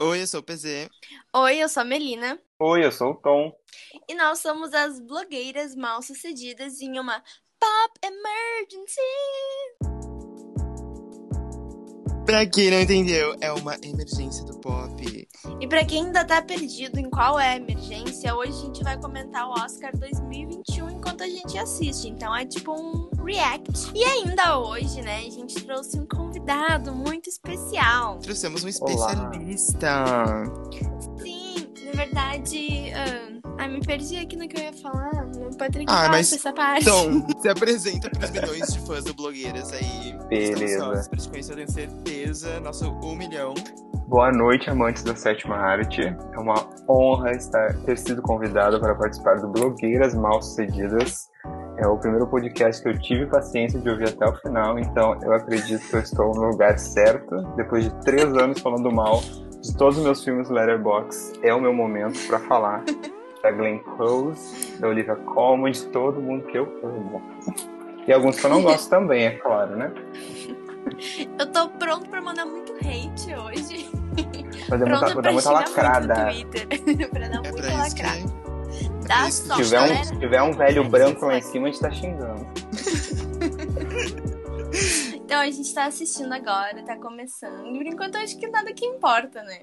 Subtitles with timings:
[0.00, 0.88] Oi, eu sou o PZ.
[1.34, 2.40] Oi, eu sou a Melina.
[2.60, 3.52] Oi, eu sou o Tom.
[4.08, 7.20] E nós somos as blogueiras mal sucedidas em uma
[7.58, 9.00] Pop Emergency.
[12.28, 15.26] Pra quem não entendeu, é uma emergência do pop.
[15.58, 19.00] E pra quem ainda tá perdido em qual é a emergência, hoje a gente vai
[19.00, 22.06] comentar o Oscar 2021 enquanto a gente assiste.
[22.06, 23.90] Então é tipo um react.
[23.94, 28.18] E ainda hoje, né, a gente trouxe um convidado muito especial.
[28.18, 30.04] Trouxemos um especialista.
[30.70, 31.17] Sim,
[31.98, 32.92] na verdade.
[32.94, 35.26] ah, Ai, me perdi aqui no que eu ia falar.
[35.36, 36.82] Meu Patrick Ah, passa mas essa parte.
[36.82, 40.16] Então, se apresenta pros milhões de fãs do Blogueiras aí.
[40.28, 41.08] Beleza.
[41.10, 42.60] Pra te conhecer, eu tenho certeza.
[42.60, 43.54] Nosso um milhão.
[44.06, 46.02] Boa noite, amantes da sétima arte.
[46.02, 46.54] É uma
[46.88, 51.28] honra estar, ter sido convidado para participar do Blogueiras Mal Sucedidas.
[51.78, 55.32] É o primeiro podcast que eu tive paciência de ouvir até o final, então eu
[55.32, 57.42] acredito que eu estou no lugar certo.
[57.56, 59.20] Depois de três anos falando mal
[59.60, 62.84] de todos os meus filmes Letterboxd, é o meu momento para falar
[63.42, 67.22] da Glenn Close, da Olivia Colman, de todo mundo que eu amo.
[68.06, 69.92] E alguns que eu não gosto também, é claro, né?
[71.38, 73.90] Eu tô pronto pra mandar muito hate hoje.
[74.68, 76.32] Fazer muita, vou pra dar muita lacrada.
[76.32, 77.10] muito Twitter.
[77.10, 78.02] pra dar É muita isso que.
[78.02, 78.18] lacrada.
[79.04, 81.70] é Dá sorte, Se tiver, um, se tiver um velho branco lá em cima, a
[81.70, 82.46] gente tá xingando.
[85.28, 87.62] Então a gente tá assistindo agora, tá começando.
[87.62, 89.60] Por enquanto eu acho que nada que importa, né?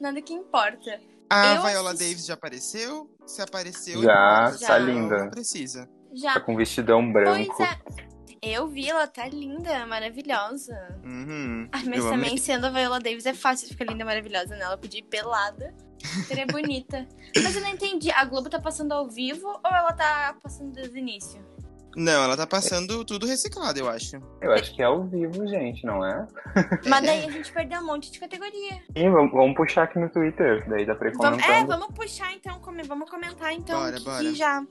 [0.00, 1.00] Nada que importa.
[1.28, 3.10] A Eu Viola assisti- Davis já apareceu?
[3.26, 4.66] Se apareceu, Já, importa.
[4.68, 5.18] tá linda.
[5.24, 5.88] Não precisa.
[6.14, 6.34] Já.
[6.34, 7.52] Tá com um vestidão branco.
[7.56, 7.78] Pois é.
[8.40, 10.72] Eu vi, ela tá linda, maravilhosa.
[11.04, 11.68] Uhum.
[11.72, 12.38] Ai, mas Eu também amei.
[12.38, 14.62] sendo a Viola Davis é fácil de ficar linda, maravilhosa, né?
[14.62, 15.74] Ela podia ir pelada.
[16.28, 17.08] Seria bonita.
[17.42, 18.12] Mas eu não entendi.
[18.12, 21.44] A Globo tá passando ao vivo ou ela tá passando desde o início?
[21.98, 24.16] Não, ela tá passando tudo reciclado, eu acho.
[24.40, 26.26] Eu acho que é ao vivo, gente, não é?
[26.86, 28.80] Mas daí a gente perdeu um monte de categoria.
[28.96, 32.32] Sim, vamos, vamos puxar aqui no Twitter, daí dá pra ir Vamos, é, vamos puxar
[32.32, 34.34] então, come- vamos comentar então Bora, aqui bora.
[34.34, 34.62] já.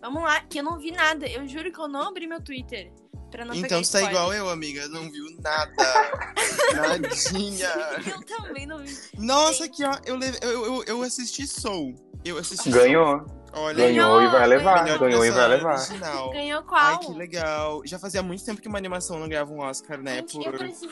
[0.00, 1.26] Vamos lá, que eu não vi nada.
[1.26, 2.92] Eu juro que eu não abri meu Twitter.
[3.30, 4.10] Pra não então tu tá spoiler.
[4.10, 4.88] igual eu, amiga.
[4.88, 5.72] Não viu nada.
[6.74, 7.68] Nadinha.
[8.06, 8.96] Eu também não vi.
[9.18, 9.92] Nossa, aqui, ó.
[10.04, 11.94] Eu, eu, eu, eu assisti Soul.
[12.24, 13.18] Eu assisti Ganhou.
[13.18, 13.35] Soul.
[13.58, 14.84] Olha Ganhou e vai levar.
[14.84, 15.74] Melhor Ganhou e vai levar.
[15.78, 16.30] Original.
[16.30, 16.78] Ganhou qual?
[16.84, 17.80] Ai, que legal.
[17.86, 20.16] Já fazia muito tempo que uma animação não ganhava um Oscar, né?
[20.16, 20.88] Gente, Por preciso...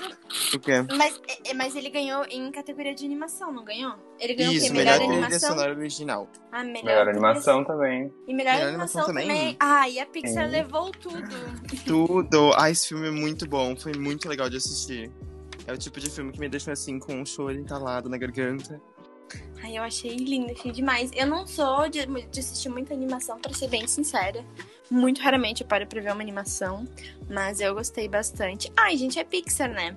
[0.55, 0.83] o quê?
[0.97, 3.95] mas, é- é- mas ele ganhou em categoria de animação, não ganhou?
[4.19, 4.73] Ele ganhou o Isso, quê?
[4.73, 5.51] melhor Melhor, animação?
[5.51, 6.29] sonora original.
[6.51, 8.13] Ah, melhor, Melhor animação também.
[8.27, 9.27] E melhor, Melhor animação, animação também.
[9.29, 9.57] também.
[9.61, 10.51] Ah, e a Pixar Sim.
[10.53, 11.29] levou tudo.
[11.85, 12.53] Tudo.
[12.57, 13.77] Ah, esse filme é muito bom.
[13.77, 15.11] Foi muito legal de assistir.
[15.67, 18.81] É o tipo de filme que me deixa assim, com um choro entalado na garganta.
[19.63, 21.11] Ai, eu achei lindo, achei demais.
[21.15, 24.45] Eu não sou de, de assistir muita animação, pra ser bem sincera.
[24.91, 26.87] Muito raramente eu paro pra ver uma animação.
[27.29, 28.71] Mas eu gostei bastante.
[28.77, 29.97] Ai, gente, é Pixar, né?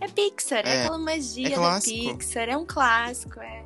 [0.00, 2.14] É Pixar, é, É, aquela magia é da.
[2.14, 3.64] Pixar, é um clássico, é.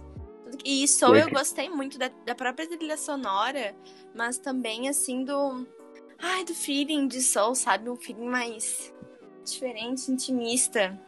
[0.65, 3.75] E Soul eu gostei muito da, da própria trilha sonora,
[4.15, 5.67] mas também, assim, do.
[6.19, 7.89] Ai, do feeling de Soul, sabe?
[7.89, 8.93] Um feeling mais
[9.45, 10.99] diferente, intimista.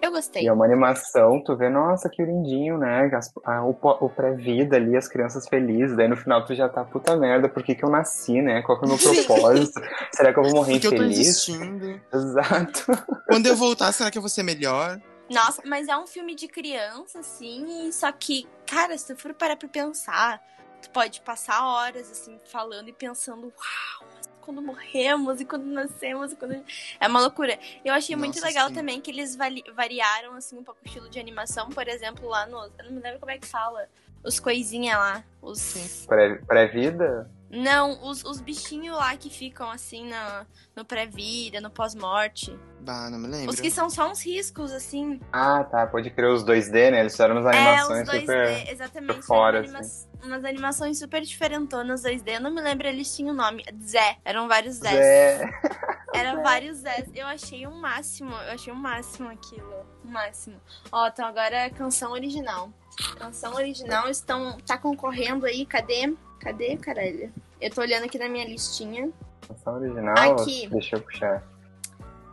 [0.00, 0.42] Eu gostei.
[0.42, 3.10] E é uma animação, tu vê, nossa, que lindinho, né?
[3.14, 3.70] As- a- o,
[4.00, 7.62] o pré-vida ali, as crianças felizes, daí no final tu já tá, puta merda, por
[7.62, 8.60] que que eu nasci, né?
[8.62, 9.80] Qual que é o meu propósito?
[10.12, 11.18] Será que eu vou morrer Porque eu tô infeliz?
[11.28, 12.00] existindo.
[12.12, 12.84] Exato.
[13.26, 15.00] Quando eu voltar, será que eu vou ser melhor?
[15.30, 19.56] Nossa, mas é um filme de criança, assim, só que, cara, se tu for parar
[19.56, 20.40] pra pensar,
[20.80, 26.32] tu pode passar horas, assim, falando e pensando, uau, mas quando morremos e quando nascemos
[26.32, 26.64] e quando...
[27.00, 27.58] É uma loucura.
[27.84, 28.74] Eu achei muito Nossa, legal sim.
[28.74, 29.36] também que eles
[29.74, 32.56] variaram, assim, um pouco o estilo de animação, por exemplo, lá no...
[32.78, 33.88] Eu não me lembro como é que fala.
[34.24, 36.06] Os coisinha lá, os...
[36.46, 37.30] Pré-vida?
[37.56, 40.46] Não, os, os bichinhos lá que ficam, assim, no,
[40.76, 42.56] no pré-vida, no pós-morte.
[42.80, 43.50] Bah, não me lembro.
[43.52, 47.00] Os que são só uns riscos, assim, ah, tá, pode crer os 2D, né?
[47.00, 48.72] Eles fizeram umas animações é, os 2D, super...
[48.72, 49.14] exatamente.
[49.14, 49.90] por fora, eram anima-
[50.22, 52.34] Umas animações super diferentonas 2D.
[52.36, 53.64] Eu não me lembro, eles tinham o nome.
[53.82, 54.16] Zé.
[54.24, 54.94] Eram vários Zés.
[54.94, 55.50] Zé.
[56.14, 57.08] Eram vários Zés.
[57.14, 58.30] Eu achei o máximo.
[58.32, 59.86] Eu achei o máximo aquilo.
[60.02, 60.56] O máximo.
[60.90, 62.70] Ó, então agora é canção original.
[63.18, 64.56] Canção original estão.
[64.66, 65.66] Tá concorrendo aí.
[65.66, 66.14] Cadê?
[66.40, 67.32] Cadê, caralho?
[67.60, 69.10] Eu tô olhando aqui na minha listinha.
[69.46, 70.14] Canção original?
[70.32, 70.68] Aqui.
[70.68, 71.42] Deixa eu puxar.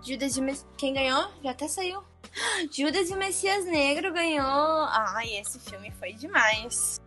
[0.06, 0.68] Judas e o Messias.
[0.78, 1.30] Quem ganhou?
[1.44, 2.04] Já até saiu.
[2.72, 4.46] Judas e o Messias Negro ganhou.
[4.90, 7.00] Ai, esse filme foi demais.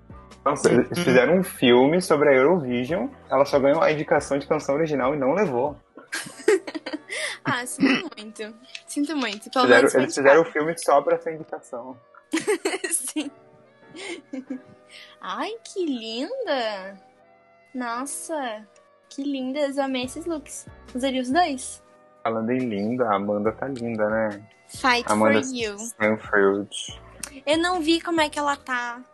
[0.45, 4.77] Nossa, eles fizeram um filme sobre a Eurovision, ela só ganhou a indicação de canção
[4.77, 5.77] original e não levou.
[7.49, 8.55] Ah, sinto muito.
[8.89, 9.49] Sinto muito.
[9.51, 11.97] Pelo Fizeram- eles fizeram o filme só pra essa indicação.
[12.91, 13.31] Sim.
[15.21, 17.01] Ai, que linda!
[17.77, 18.67] Nossa,
[19.11, 19.77] que lindas.
[19.77, 20.67] Eu amei esses looks.
[20.95, 21.83] Usaria os dois.
[22.23, 24.43] Falando em linda, a Amanda tá linda, né?
[24.69, 25.77] Fight Amanda for you.
[25.77, 26.71] Stanfield.
[27.45, 29.05] Eu não vi como é que ela tá.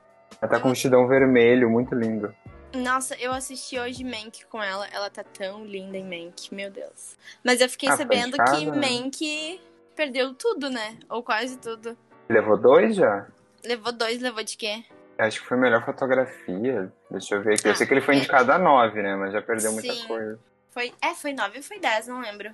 [0.40, 2.32] Ela tá com um vestidão vermelho, muito lindo.
[2.72, 4.86] Nossa, eu assisti hoje Mank com ela.
[4.92, 7.16] Ela tá tão linda em Mank, meu Deus.
[7.44, 8.76] Mas eu fiquei Ah, sabendo indicada, que né?
[8.76, 9.60] Mank
[9.96, 10.98] perdeu tudo, né?
[11.10, 11.98] Ou quase tudo.
[12.28, 13.26] Levou dois já?
[13.64, 14.84] Levou dois, levou de quê?
[15.26, 16.92] Acho que foi melhor fotografia.
[17.10, 17.68] Deixa eu ver aqui.
[17.68, 18.18] Eu Ah, sei que ele foi é.
[18.18, 19.16] indicado a nove, né?
[19.16, 20.06] Mas já perdeu muita Sim.
[20.06, 20.38] coisa.
[20.70, 22.50] Foi, é, foi nove ou foi dez, não lembro.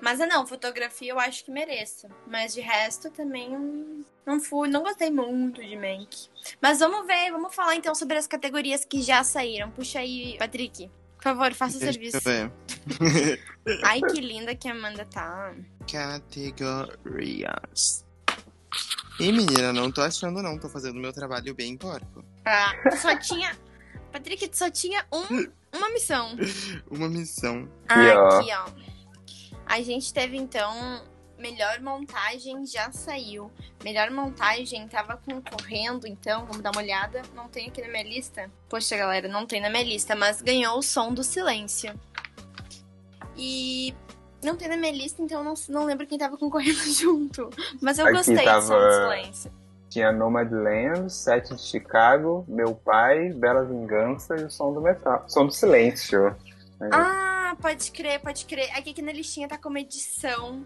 [0.00, 2.08] Mas é não, fotografia eu acho que mereço.
[2.26, 6.28] Mas de resto também não fui, não gostei muito de Mank.
[6.60, 9.70] Mas vamos ver, vamos falar então sobre as categorias que já saíram.
[9.70, 10.90] Puxa aí, Patrick.
[11.16, 12.28] Por favor, faça o Deixa serviço.
[12.28, 12.50] eu
[13.00, 13.40] ver.
[13.82, 15.54] Ai, que linda que a Amanda tá.
[15.90, 18.03] Categorias.
[19.20, 20.58] Ih, menina, não tô achando não.
[20.58, 22.24] Tô fazendo meu trabalho bem porco.
[22.44, 23.56] Ah, tu só tinha.
[24.12, 25.46] Patrick, tu só tinha um,
[25.76, 26.36] uma missão.
[26.90, 27.68] Uma missão.
[27.88, 28.66] Ah, aqui, ó.
[29.66, 31.02] A gente teve então.
[31.36, 33.50] Melhor montagem já saiu.
[33.82, 37.20] Melhor montagem tava concorrendo, então, vamos dar uma olhada.
[37.34, 38.50] Não tem aqui na minha lista.
[38.68, 41.92] Poxa, galera, não tem na minha lista, mas ganhou o som do silêncio.
[43.36, 43.92] E
[44.44, 47.50] não tem na minha lista, então não, não lembro quem tava concorrendo junto.
[47.80, 49.52] Mas eu Aqui gostei do som do tava- silêncio.
[49.90, 55.22] Tinha Nomadland, Sete de Chicago, Meu Pai, Bela Vingança e o Som do Metal.
[55.28, 56.34] Som do Silêncio.
[56.90, 58.70] Ah, pode crer, pode crer.
[58.76, 60.64] Aqui, aqui na listinha tá como edição.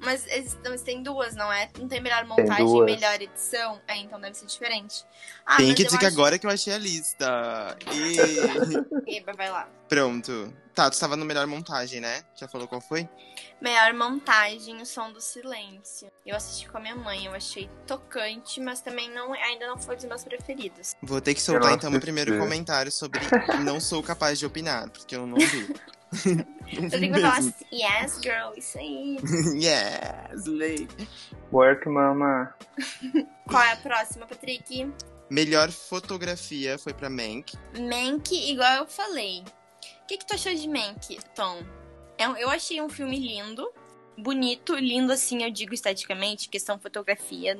[0.00, 0.26] Mas,
[0.68, 1.70] mas tem duas, não é?
[1.78, 2.84] Não tem melhor montagem e duas.
[2.90, 3.80] melhor edição?
[3.86, 5.04] É, então deve ser diferente.
[5.46, 7.78] Ah, Tem que dizer que acho- agora que eu achei a lista.
[9.06, 9.16] E...
[9.18, 9.68] Eba, vai lá.
[9.88, 10.52] Pronto.
[10.74, 12.22] Tá, tu tava no melhor montagem, né?
[12.34, 13.08] Já falou qual foi?
[13.60, 16.10] Melhor montagem, o som do silêncio.
[16.26, 19.94] Eu assisti com a minha mãe, eu achei tocante, mas também não, ainda não foi
[19.94, 20.94] dos meus preferidos.
[21.00, 23.20] Vou ter que soltar então meu primeiro comentário sobre
[23.64, 25.74] não sou capaz de opinar, porque eu não vi.
[26.72, 27.54] Eu vi tenho que falar mesmo.
[27.56, 29.18] assim, yes, girl, isso aí.
[29.54, 31.08] yes, lady.
[31.52, 32.54] Work Mama.
[33.48, 34.92] Qual é a próxima, Patrick?
[35.28, 37.56] Melhor fotografia foi pra Mank.
[37.76, 39.42] Mank, igual eu falei.
[40.04, 41.64] O que, que tu achou de Mank, Tom?
[42.18, 43.66] É Eu achei um filme lindo,
[44.18, 47.58] bonito, lindo assim, eu digo esteticamente, questão fotografia,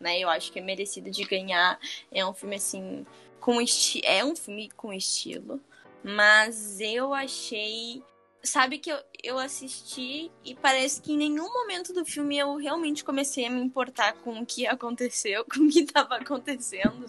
[0.00, 0.18] né?
[0.18, 1.78] Eu acho que é merecido de ganhar.
[2.10, 3.04] É um filme assim,
[3.38, 5.60] com esti é um filme com estilo,
[6.02, 8.02] mas eu achei.
[8.42, 13.04] Sabe que eu, eu assisti e parece que em nenhum momento do filme eu realmente
[13.04, 17.04] comecei a me importar com o que aconteceu, com o que estava acontecendo.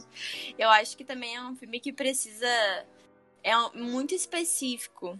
[0.59, 2.85] Eu acho que também é um filme que precisa.
[3.45, 5.19] É muito específico.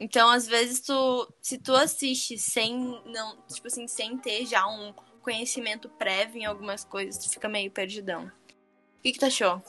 [0.00, 4.94] Então, às vezes, tu, se tu assiste sem não, tipo assim, sem ter já um
[5.20, 8.24] conhecimento prévio em algumas coisas, tu fica meio perdidão.
[8.24, 9.60] O que, que tu achou?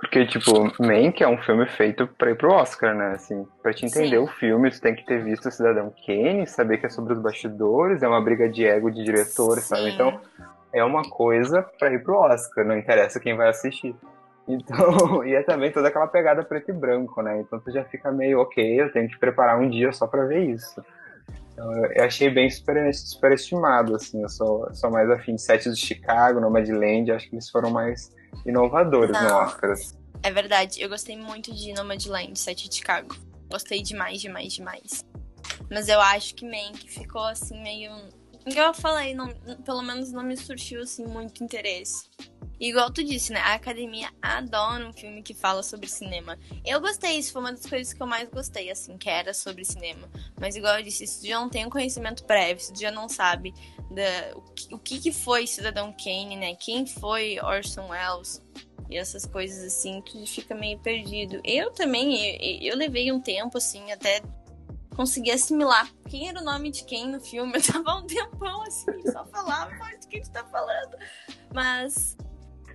[0.00, 3.12] Porque, tipo, Mank é um filme feito pra ir pro Oscar, né?
[3.12, 4.24] Assim, pra te entender Sim.
[4.24, 7.20] o filme, tu tem que ter visto o Cidadão Kane, saber que é sobre os
[7.20, 9.84] bastidores, é uma briga de ego de diretor, sabe?
[9.84, 9.94] Sim.
[9.94, 10.20] Então,
[10.72, 13.94] é uma coisa pra ir pro Oscar, não interessa quem vai assistir.
[14.48, 17.40] Então, e é também toda aquela pegada preto e branco, né?
[17.40, 20.44] Então tu já fica meio, ok, eu tenho que preparar um dia só pra ver
[20.44, 20.82] isso.
[21.52, 25.76] Então, eu achei bem super, superestimado, assim, eu sou, sou mais afim de Sete de
[25.76, 28.14] Chicago, Nomadland, acho que eles foram mais
[28.44, 29.38] inovadores no Não.
[29.38, 29.74] Oscar.
[30.22, 33.14] É verdade, eu gostei muito de Nomadland, 7 de Chicago.
[33.50, 35.04] Gostei demais, demais, demais.
[35.70, 37.90] Mas eu acho que Mank ficou assim meio.
[38.46, 39.34] Eu falei, não-
[39.64, 42.08] pelo menos não me surgiu assim muito interesse.
[42.58, 43.40] Igual tu disse, né?
[43.40, 46.38] A academia adora um filme que fala sobre cinema.
[46.64, 49.62] Eu gostei, isso foi uma das coisas que eu mais gostei, assim, que era sobre
[49.64, 50.08] cinema.
[50.40, 52.90] Mas igual eu disse, se tu já não tem um conhecimento prévio, se tu já
[52.90, 53.52] não sabe
[53.90, 56.54] da, o, que, o que que foi Cidadão Kane, né?
[56.54, 58.40] Quem foi Orson Welles?
[58.88, 61.40] E essas coisas assim, tu fica meio perdido.
[61.44, 64.22] Eu também, eu, eu levei um tempo, assim, até
[64.96, 67.52] conseguir assimilar quem era o nome de quem no filme.
[67.54, 70.96] Eu tava um tempão assim, só falava, mas do que tu tá falando?
[71.54, 72.16] Mas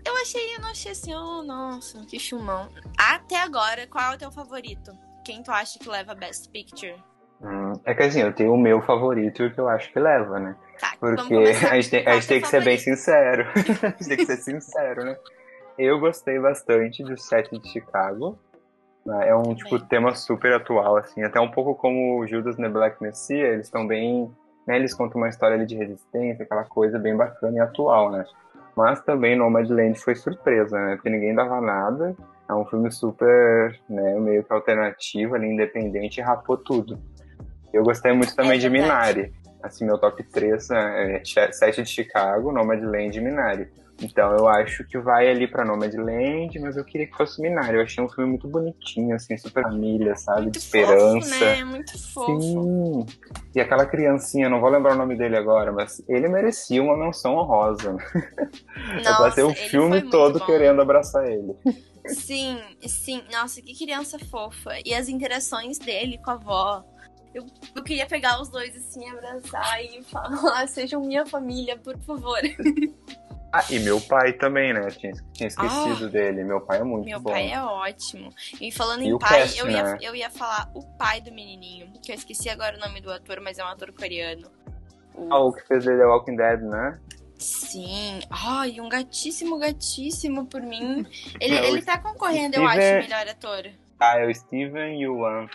[0.06, 2.70] eu achei, eu não achei assim, oh, nossa, que filmão.
[2.98, 4.92] Até agora, qual é o teu favorito?
[5.26, 6.96] Quem tu acha que leva Best Picture?
[7.42, 10.00] Hum, é que assim, eu tenho o meu favorito e o que eu acho que
[10.00, 10.56] leva, né?
[10.80, 11.36] Tá, vamos Porque
[11.66, 13.48] a gente tem, a gente tem que ser bem sincero.
[13.82, 15.18] a gente tem que ser sincero, né?
[15.78, 18.38] Eu gostei bastante do set de Chicago.
[19.06, 19.30] Né?
[19.30, 23.02] É um tipo tema super atual, assim, até um pouco como Judas and the Black
[23.02, 24.32] Messiah, eles estão bem.
[24.68, 28.24] Né, eles contam uma história ali de resistência, aquela coisa bem bacana e atual, né?
[28.76, 30.96] Mas também Nomadland foi surpresa, né?
[30.96, 32.16] Porque ninguém dava nada.
[32.48, 37.00] É um filme super, né, meio que alternativo, ali, independente, e rapou tudo.
[37.74, 38.70] Eu gostei muito também É de.
[38.70, 39.34] Minari.
[39.64, 43.70] Assim, meu top 3 é Sete de Chicago, Nomadland e Minari.
[44.02, 47.78] Então eu acho que vai ali pra Nomadland, mas eu queria que fosse Minari.
[47.78, 50.44] Eu achei um filme muito bonitinho, assim, super família, sabe?
[50.44, 51.28] Muito de esperança.
[51.28, 51.64] Fofo, né?
[51.64, 52.42] Muito fofo.
[52.42, 53.06] Sim.
[53.56, 57.36] E aquela criancinha, não vou lembrar o nome dele agora, mas ele merecia uma menção
[57.36, 57.96] honrosa.
[58.98, 60.46] eu Nossa, passei o filme todo bom.
[60.46, 61.56] querendo abraçar ele.
[62.08, 63.22] Sim, sim.
[63.32, 64.72] Nossa, que criança fofa.
[64.84, 66.84] E as interações dele com a avó.
[67.34, 72.40] Eu, eu queria pegar os dois assim, abraçar e falar, sejam minha família, por favor.
[73.54, 74.88] Ah, e meu pai também, né?
[74.92, 76.44] Tinha, tinha esquecido dele.
[76.44, 77.10] Meu pai é muito Ah.
[77.10, 77.32] Meu bom.
[77.32, 78.30] pai é ótimo.
[78.62, 79.98] E falando E em pai, cast, eu, ia, né?
[80.02, 83.42] eu ia falar o pai do menininho, que eu esqueci agora o nome do ator,
[83.42, 84.48] mas é um ator coreano.
[85.14, 86.98] O- Ah, o que fez ele é Walking Dead, né?
[87.38, 88.22] Sim.
[88.30, 91.06] Ai, um gatíssimo, gatíssimo por mim.
[91.42, 93.70] Ele, É, ele tá concorrendo, eu Steven- acho, melhor ator.
[94.00, 95.48] Ah, é o Steven Yuan.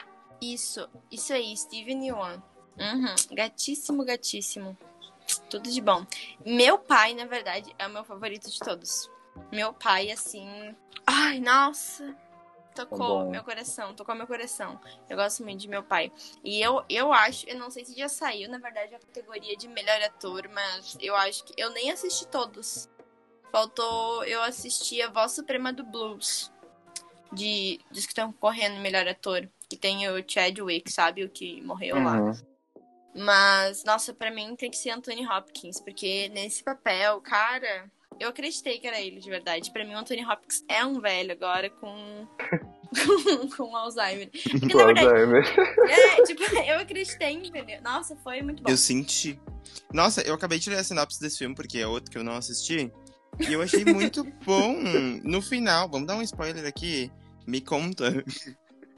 [0.43, 2.43] Isso, isso aí, Steven Yeun.
[2.79, 4.77] Uhum, gatíssimo, gatíssimo.
[5.51, 6.07] Tudo de bom.
[6.45, 9.11] Meu pai, na verdade, é o meu favorito de todos.
[9.53, 10.75] Meu pai, assim.
[11.07, 12.17] Ai, nossa!
[12.77, 14.79] Tocou meu coração, tocou meu coração.
[15.09, 16.13] Eu gosto muito de meu pai.
[16.45, 19.67] E eu, eu acho, eu não sei se já saiu, na verdade, a categoria de
[19.67, 21.55] melhor ator, mas eu acho que.
[21.57, 22.87] Eu nem assisti todos.
[23.51, 26.53] Faltou eu assistir a Voz Suprema do Blues.
[27.33, 29.49] De, dos que estão correndo melhor ator.
[29.71, 31.25] Que tem o Chadwick, sabe?
[31.25, 32.35] O que morreu lá.
[33.17, 38.79] Mas, nossa, pra mim tem que ser Anthony Hopkins, porque nesse papel, cara, eu acreditei
[38.79, 39.71] que era ele de verdade.
[39.71, 42.27] Pra mim, o Anthony Hopkins é um velho agora com.
[42.91, 44.31] com, com Alzheimer.
[44.31, 45.45] Porque, na verdade, Alzheimer.
[45.91, 47.81] é, tipo, eu acreditei, entendeu?
[47.83, 48.71] Nossa, foi muito bom.
[48.71, 49.39] Eu senti.
[49.93, 52.35] Nossa, eu acabei de ler a sinopse desse filme, porque é outro que eu não
[52.37, 52.93] assisti.
[53.41, 54.75] E eu achei muito bom.
[55.23, 57.11] No final, vamos dar um spoiler aqui.
[57.47, 58.25] Me conta.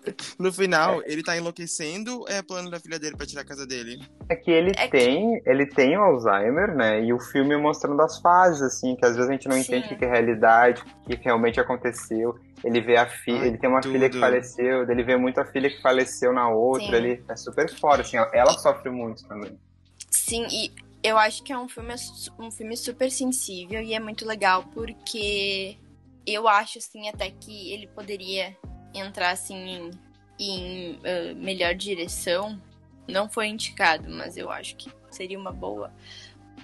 [0.38, 4.00] No final, ele tá enlouquecendo é plano da filha dele pra tirar a casa dele?
[4.28, 7.02] É que ele É que- tem, ele tem o Alzheimer, né?
[7.04, 9.62] E o filme mostrando as fases, assim, que às vezes a gente não Sim.
[9.62, 12.38] entende o que é realidade, o que realmente aconteceu.
[12.64, 13.92] Ele vê a filha, ele tem uma tudo.
[13.92, 17.04] filha que faleceu, ele vê muito a filha que faleceu na outra, Sim.
[17.04, 19.58] ele é super fora, assim, ela sofre muito também.
[20.10, 21.94] Sim, e eu acho que é um filme,
[22.38, 25.76] um filme super sensível e é muito legal porque
[26.26, 28.56] eu acho, assim, até que ele poderia
[28.94, 29.90] entrar, assim, em,
[30.38, 32.60] em, ah, melhor direção.
[33.06, 35.92] Não foi indicado, mas eu acho que seria uma boa.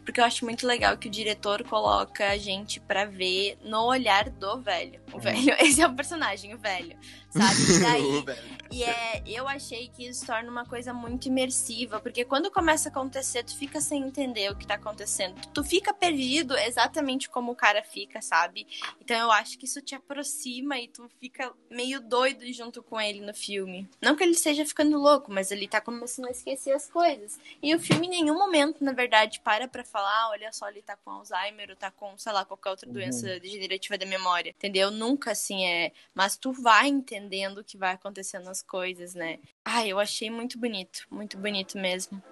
[0.05, 4.29] Porque eu acho muito legal que o diretor coloca a gente pra ver no olhar
[4.29, 5.01] do velho.
[5.13, 6.99] O velho, esse é o personagem, o velho.
[7.35, 7.61] Sabe?
[7.63, 8.25] E daí,
[8.71, 12.93] e é, eu achei que isso torna uma coisa muito imersiva, porque quando começa a
[12.93, 15.35] acontecer, tu fica sem entender o que tá acontecendo.
[15.53, 18.67] Tu fica perdido exatamente como o cara fica, sabe?
[19.01, 23.21] Então eu acho que isso te aproxima e tu fica meio doido junto com ele
[23.21, 23.89] no filme.
[24.01, 27.39] Não que ele esteja ficando louco, mas ele tá começando a esquecer as coisas.
[27.63, 30.83] E o filme em nenhum momento, na verdade, para pra falar, "Ah, olha só, ele
[30.83, 32.95] tá com Alzheimer ou tá com, sei lá, qualquer outra Uhum.
[32.95, 34.51] doença degenerativa da memória.
[34.51, 34.91] Entendeu?
[34.91, 35.93] Nunca assim é.
[36.15, 36.89] Mas tu vai
[37.25, 39.39] entendendo o que vai acontecendo nas coisas, né?
[39.65, 41.07] Ai, eu achei muito bonito.
[41.11, 42.23] Muito bonito mesmo.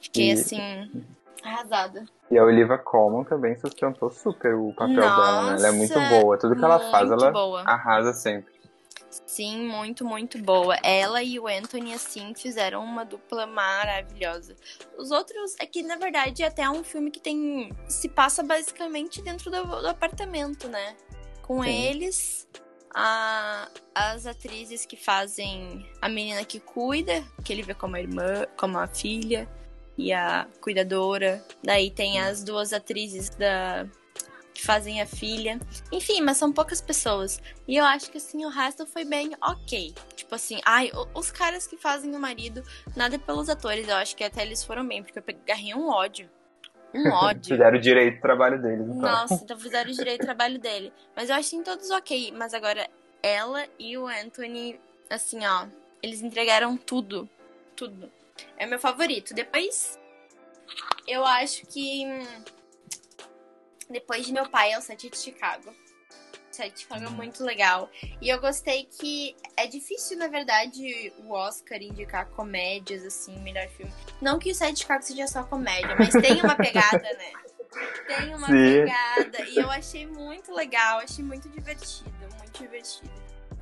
[0.00, 1.04] Fiquei E- assim.
[1.42, 2.06] Arrasada.
[2.30, 5.56] E a Olivia Colman também sustentou super o papel dela, né?
[5.58, 6.38] Ela é muito Nossa, boa.
[6.38, 7.62] Tudo que ela faz, ela boa.
[7.62, 8.52] arrasa sempre.
[9.26, 10.76] Sim, muito, muito boa.
[10.82, 14.56] Ela e o Anthony, assim, fizeram uma dupla maravilhosa.
[14.96, 17.70] Os outros é que, na verdade, até é um filme que tem.
[17.88, 20.96] se passa basicamente dentro do, do apartamento, né?
[21.42, 21.70] Com Sim.
[21.70, 22.48] eles,
[22.94, 28.46] a- as atrizes que fazem a menina que cuida, que ele vê como a irmã,
[28.56, 29.48] como a filha,
[29.96, 31.44] e a cuidadora.
[31.62, 33.86] Daí tem as duas atrizes da.
[34.54, 35.58] que fazem a filha.
[35.90, 37.40] Enfim, mas são poucas pessoas.
[37.66, 39.94] E eu acho que assim, o resto foi bem ok.
[40.14, 42.62] Tipo assim, ai, os caras que fazem o marido,
[42.94, 46.28] nada pelos atores, eu acho que até eles foram bem, porque eu peguei um ódio.
[46.94, 47.44] Um ódio.
[47.56, 49.00] Fizeram direito o trabalho deles, então.
[49.00, 50.92] Nossa, então fizeram direito o trabalho dele.
[51.16, 52.32] Mas eu achei todos ok.
[52.36, 52.88] Mas agora,
[53.22, 55.66] ela e o Anthony, assim, ó,
[56.02, 57.28] eles entregaram tudo.
[57.76, 58.10] Tudo.
[58.56, 59.32] É meu favorito.
[59.34, 59.98] Depois,
[61.06, 62.04] eu acho que.
[62.06, 62.44] hum,
[63.90, 65.74] Depois de meu pai é o Sete de Chicago.
[66.52, 67.90] De Chicago é muito legal.
[68.20, 73.92] E eu gostei que é difícil, na verdade, o Oscar indicar comédias, assim, melhor filme.
[74.20, 77.32] Não que o Sete de Chicago seja só comédia, mas tem uma pegada, né?
[78.06, 78.52] Tem uma Sim.
[78.52, 79.40] pegada.
[79.48, 83.10] E eu achei muito legal, achei muito divertido, muito divertido.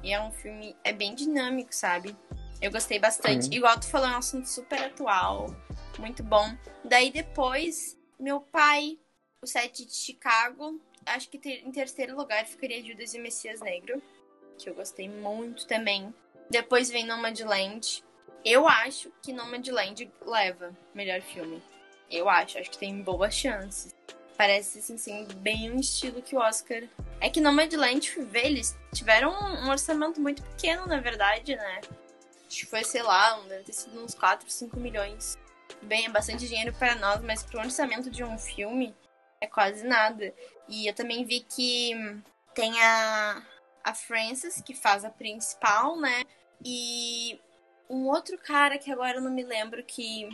[0.03, 2.17] E é um filme, é bem dinâmico, sabe?
[2.61, 3.47] Eu gostei bastante.
[3.47, 3.55] Sim.
[3.55, 5.55] Igual tu falou, é um assunto super atual,
[5.99, 6.55] muito bom.
[6.85, 8.99] Daí depois, meu pai,
[9.43, 10.81] o Sete de Chicago,
[11.11, 14.03] acho que ter- em terceiro lugar ficaria Judas e o Messias Negro,
[14.59, 16.13] que eu gostei muito também.
[16.51, 18.03] Depois vem Nomadland.
[18.45, 21.63] Eu acho que Nomadland leva melhor filme.
[22.11, 23.95] Eu acho, acho que tem boas chances.
[24.37, 26.83] Parece, assim, assim, bem um estilo que o Oscar.
[27.21, 31.81] É que Nomadland, vê, eles tiveram um orçamento muito pequeno, na verdade, né?
[32.47, 35.39] Acho que foi, sei lá, deve ter sido uns 4, 5 milhões.
[35.83, 38.95] Bem, é bastante dinheiro para nós, mas pro orçamento de um filme
[39.41, 40.35] é quase nada.
[40.69, 41.93] E eu também vi que
[42.55, 43.43] tem a,
[43.83, 46.25] a Frances, que faz a principal, né?
[46.65, 47.41] E
[47.89, 50.29] um outro cara que agora eu não me lembro que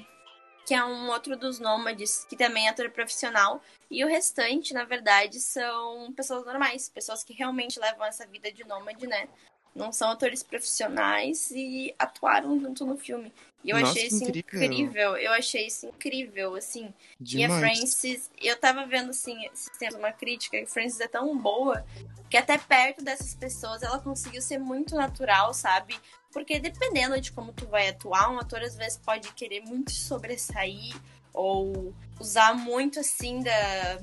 [0.66, 4.84] que é um outro dos nômades, que também é ator profissional, e o restante, na
[4.84, 9.28] verdade, são pessoas normais, pessoas que realmente levam essa vida de nômade, né?
[9.76, 13.32] Não são atores profissionais e atuaram junto no filme.
[13.62, 14.72] E eu Nossa, achei isso incrível.
[14.72, 15.16] incrível.
[15.16, 16.94] Eu achei isso incrível, assim.
[17.20, 17.60] E a Demais.
[17.60, 19.36] Frances, eu tava vendo, assim,
[19.78, 21.84] tempos uma crítica, que a Frances é tão boa
[22.30, 25.98] que até perto dessas pessoas ela conseguiu ser muito natural, sabe?
[26.32, 30.94] Porque dependendo de como tu vai atuar, um ator às vezes pode querer muito sobressair
[31.32, 34.00] ou usar muito assim da.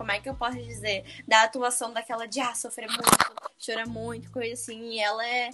[0.00, 1.04] Como é que eu posso dizer?
[1.28, 3.02] Da atuação daquela de ah, sofrer muito,
[3.62, 4.92] chora muito, coisa assim.
[4.92, 5.50] E ela é.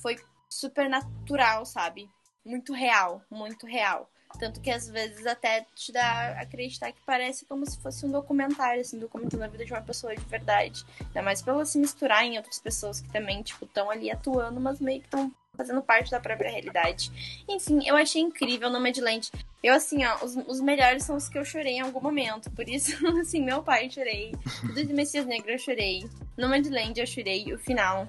[0.00, 0.16] Foi
[0.48, 2.08] super natural, sabe?
[2.44, 4.08] Muito real, muito real.
[4.38, 8.12] Tanto que às vezes até te dá a acreditar que parece como se fosse um
[8.12, 10.86] documentário, assim, documentando a vida de uma pessoa de verdade.
[11.00, 14.60] Ainda mais pra ela se misturar em outras pessoas que também, tipo, estão ali atuando,
[14.60, 17.10] mas meio que estão fazendo parte da própria realidade.
[17.48, 19.30] Enfim, eu achei incrível Nomadland.
[19.62, 22.50] Eu, assim, ó, os, os melhores são os que eu chorei em algum momento.
[22.50, 24.34] Por isso, assim, meu pai eu chorei.
[24.60, 26.08] Tudo de Messias Negro eu chorei.
[26.36, 27.52] Nomadland eu chorei.
[27.52, 28.08] O final,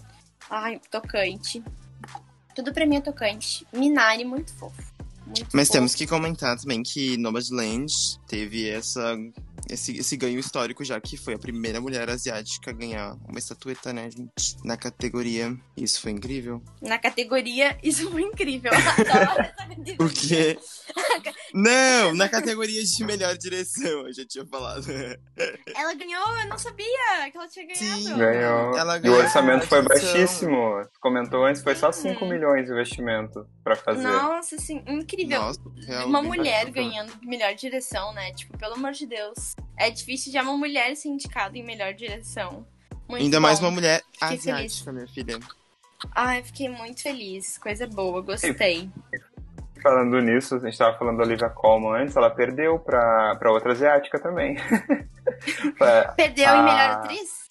[0.49, 1.63] ai, tocante.
[2.55, 3.67] Tudo pra mim é tocante.
[3.73, 4.81] Minari, muito fofo.
[5.25, 5.77] Muito Mas fofo.
[5.79, 7.91] temos que comentar também que Nomadland
[8.27, 9.17] teve essa,
[9.69, 13.93] esse, esse ganho histórico, já que foi a primeira mulher asiática a ganhar uma estatueta,
[13.93, 14.57] né, gente?
[14.63, 15.55] Na categoria.
[15.75, 16.61] Isso foi incrível.
[16.81, 18.71] Na categoria, isso foi incrível.
[19.97, 20.57] Porque.
[21.53, 24.85] Não, na categoria de melhor direção, eu já tinha falado.
[25.75, 28.01] Ela ganhou, eu não sabia que ela tinha ganhado.
[28.01, 28.17] Sim.
[28.17, 28.77] Ganhou.
[28.77, 30.81] Ela E o ganhou orçamento foi baixíssimo.
[30.93, 32.31] Tu comentou antes, foi só 5 Uhum.
[32.31, 34.07] milhões de investimento pra fazer.
[34.07, 35.41] Nossa, assim, incrível.
[35.41, 36.71] Nossa, real, uma mulher bacana.
[36.89, 38.31] ganhando melhor direção, né?
[38.33, 39.55] Tipo, pelo amor de Deus.
[39.77, 42.65] É difícil já uma mulher ser indicada em melhor direção.
[43.07, 43.65] Muito Ainda mais bom.
[43.67, 45.39] uma mulher Fiquei asiática, minha filha.
[46.15, 47.57] Ai, fiquei muito feliz.
[47.57, 48.89] Coisa boa, gostei.
[49.83, 54.17] Falando nisso, a gente tava falando da Olivia Colman antes, ela perdeu pra outra asiática
[54.17, 54.55] também.
[56.15, 56.55] Perdeu Ah.
[56.57, 57.43] em melhor atriz?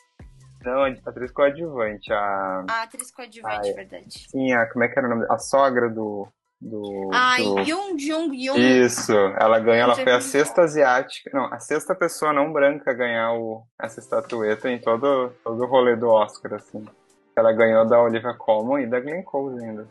[0.65, 2.65] Não, a atriz coadjuvante, a.
[2.71, 3.73] A atriz coadjuvante, Ah, é.
[3.75, 4.27] verdade.
[4.31, 4.67] Sim, a.
[4.67, 5.27] Como é que era o nome?
[5.29, 6.27] A sogra do.
[6.61, 7.59] do, Ai, do...
[7.69, 8.57] Yung Jung Yung.
[8.59, 12.95] Isso, ela ganhou, ela foi a sexta asiática, não, a sexta pessoa não branca a
[12.95, 16.85] ganhar o, essa estatueta em todo, todo o rolê do Oscar, assim.
[17.37, 19.89] Ela ganhou da Olivia Colman e da Glenn Close ainda.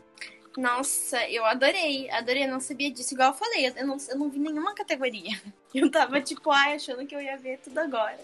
[0.56, 2.10] Nossa, eu adorei.
[2.10, 3.14] Adorei, eu não sabia disso.
[3.14, 5.40] Igual eu falei, eu não, eu não vi nenhuma categoria.
[5.74, 8.18] Eu tava, tipo, ai, achando que eu ia ver tudo agora.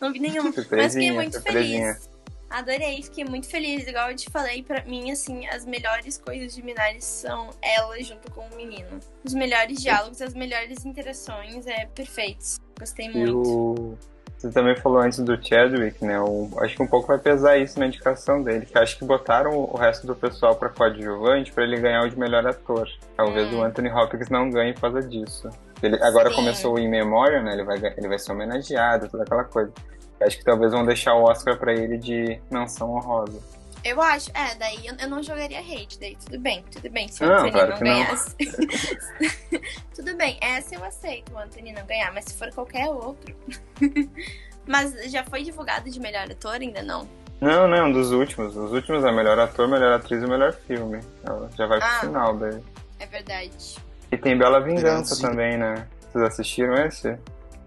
[0.00, 0.50] Não vi nenhuma.
[0.70, 2.08] Mas fiquei muito feliz.
[2.48, 3.86] Adorei, fiquei muito feliz.
[3.86, 8.30] Igual eu te falei, pra mim, assim, as melhores coisas de Minari são ela junto
[8.30, 9.00] com o menino.
[9.22, 12.58] Os melhores diálogos, as melhores interações, é perfeitos.
[12.78, 13.38] Gostei muito.
[13.38, 13.98] o...
[14.44, 16.20] Você também falou antes do Chadwick, né?
[16.20, 16.50] O...
[16.58, 19.74] Acho que um pouco vai pesar isso na indicação dele, que acho que botaram o
[19.74, 22.86] resto do pessoal pra coadjuvante pra ele ganhar o de melhor ator.
[23.16, 23.60] Talvez Hum.
[23.60, 25.48] o Anthony Hopkins não ganhe por causa disso.
[25.82, 26.36] Ele, agora Sim.
[26.36, 27.54] começou o In Memoriam, né?
[27.54, 29.72] Ele vai, ele vai ser homenageado, toda aquela coisa.
[30.20, 33.40] Acho que talvez vão deixar o Oscar pra ele de menção honrosa.
[33.84, 37.06] Eu acho, é, daí eu, eu não jogaria hate, daí tudo bem, tudo bem.
[37.08, 37.92] Se o Não, Anthony claro não que não.
[37.92, 38.36] ganhasse.
[39.94, 43.36] tudo bem, essa eu aceito o Anthony não ganhar, mas se for qualquer outro.
[44.66, 46.54] mas já foi divulgado de melhor ator?
[46.54, 47.06] Ainda não.
[47.40, 48.56] Não, não, dos últimos.
[48.56, 51.00] Os últimos é melhor ator, melhor atriz e melhor filme.
[51.22, 52.00] Ela já vai pro Ah.
[52.00, 52.62] final daí.
[53.00, 53.76] É verdade.
[54.10, 55.86] E tem Bela Vingança também, né?
[56.10, 57.18] Vocês assistiram esse?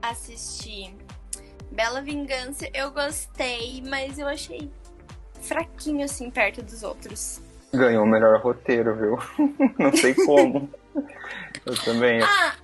[0.02, 0.96] Assisti.
[1.72, 4.72] Bela Vingança, eu gostei, mas eu achei
[5.48, 7.42] fraquinho assim perto dos outros.
[7.74, 9.18] Ganhou o melhor roteiro, viu?
[9.80, 10.70] Não sei como.
[11.66, 12.22] Eu também.
[12.22, 12.56] Ah,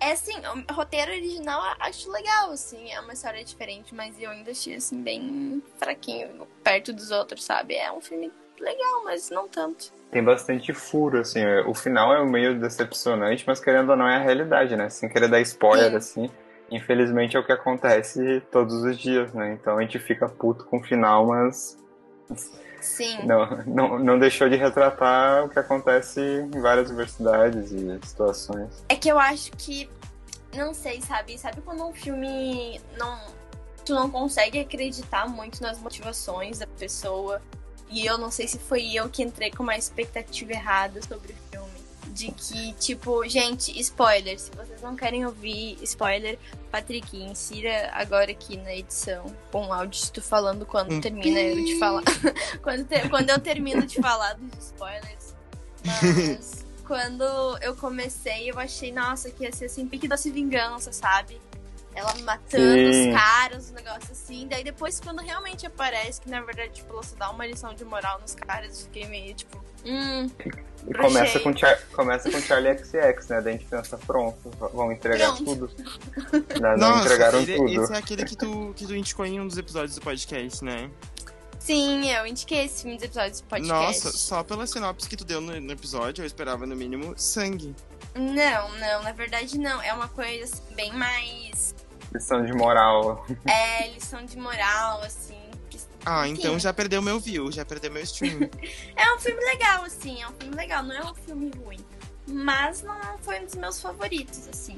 [0.00, 0.32] é assim,
[0.68, 5.02] o roteiro original acho legal, assim, é uma história diferente, mas eu ainda achei assim
[5.02, 7.74] bem fraquinho perto dos outros, sabe?
[7.74, 9.92] É um filme legal, mas não tanto.
[10.10, 11.44] Tem bastante furo, assim.
[11.66, 14.88] O final é meio decepcionante, mas querendo ou não é a realidade, né?
[14.88, 15.96] Sem querer dar spoiler, Sim.
[15.96, 16.30] assim.
[16.70, 19.52] Infelizmente é o que acontece todos os dias, né?
[19.52, 21.76] Então a gente fica puto com o final, mas
[22.80, 23.18] Sim.
[23.26, 28.84] não, não, não deixou de retratar o que acontece em várias universidades e situações.
[28.88, 29.88] É que eu acho que.
[30.54, 31.38] Não sei, sabe?
[31.38, 33.18] Sabe quando um filme não.
[33.84, 37.40] Tu não consegue acreditar muito nas motivações da pessoa.
[37.88, 41.36] E eu não sei se foi eu que entrei com uma expectativa errada sobre o
[41.50, 41.79] filme.
[42.20, 46.38] De que, tipo, gente, spoiler, se vocês não querem ouvir spoiler,
[46.70, 51.40] Patrick, insira agora aqui na edição com um áudio de tu falando quando Um termina
[51.40, 52.02] eu de falar.
[52.62, 55.34] quando, te- quando eu termino de falar dos spoilers.
[55.84, 57.22] Mas quando
[57.62, 61.40] eu comecei, eu achei, nossa, que ia ser assim, pique doce vingança, sabe?
[61.94, 63.08] Ela matando Sim.
[63.10, 64.46] os caras, um negócio assim.
[64.48, 67.84] Daí depois, quando realmente aparece, que na verdade, tipo, ela só dá uma lição de
[67.84, 70.30] moral nos caras, eu fiquei meio, tipo, hum,
[70.88, 73.40] E começa com, Char começa com Charlie XX, né?
[73.40, 75.44] Daí a gente pensa, pronto, vão entregar Pronto.
[75.44, 75.70] tudo.
[76.60, 77.84] Não, não Nossa, entregaram ele- tudo.
[77.84, 80.90] esse é aquele que tu, que tu indicou em um dos episódios do podcast, né?
[81.58, 83.72] Sim, eu indiquei esse filme dos episódios do podcast.
[84.04, 87.74] Nossa, só pela sinopse que tu deu no, no episódio, eu esperava no mínimo sangue.
[88.14, 89.80] Não, não, na verdade não.
[89.82, 91.74] É uma coisa assim, bem mais.
[92.12, 93.24] Lição de moral.
[93.46, 95.38] É, lição de moral, assim.
[96.04, 96.60] Ah, então Sim.
[96.60, 98.40] já perdeu meu view, já perdeu meu stream.
[98.96, 101.80] É um filme legal, assim, é um filme legal, não é um filme ruim.
[102.26, 104.76] Mas não foi um dos meus favoritos, assim.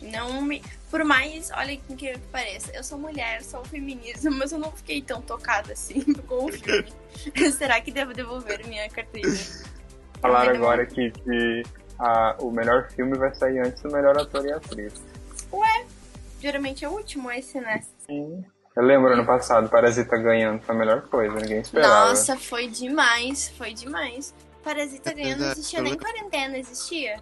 [0.00, 0.62] Não me.
[0.90, 4.72] Por mais, olha que incrível que pareça, eu sou mulher, sou feminista, mas eu não
[4.72, 6.92] fiquei tão tocada assim com o filme.
[7.56, 9.38] Será que devo devolver minha carteirinha?
[10.20, 11.62] Falaram agora que, que
[11.98, 14.94] ah, o melhor filme vai sair antes do melhor ator e atriz.
[16.42, 17.84] Geralmente é o último esse, né?
[18.04, 18.44] Sim.
[18.74, 22.08] Eu lembro ano passado, Parasita ganhando foi a melhor coisa, ninguém esperava.
[22.08, 24.34] Nossa, foi demais, foi demais.
[24.64, 27.16] Parasita É ganhando não existia nem quarentena, existia?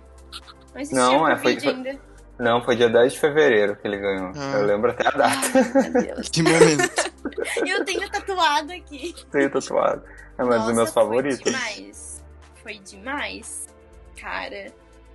[0.74, 1.98] Não existia Não, é, Covid foi- ainda.
[2.38, 4.32] Não, foi dia 10 de fevereiro que ele ganhou.
[4.34, 4.52] Ah.
[4.58, 5.36] Eu lembro até a data.
[5.74, 6.28] Ai, meu Deus.
[6.30, 7.10] que momento.
[7.66, 9.14] Eu tenho tatuado aqui.
[9.30, 10.02] Tenho tatuado.
[10.38, 11.40] É mais Nossa, dos meus favoritos.
[11.42, 12.24] Foi demais.
[12.62, 13.68] Foi demais.
[14.18, 14.72] Cara,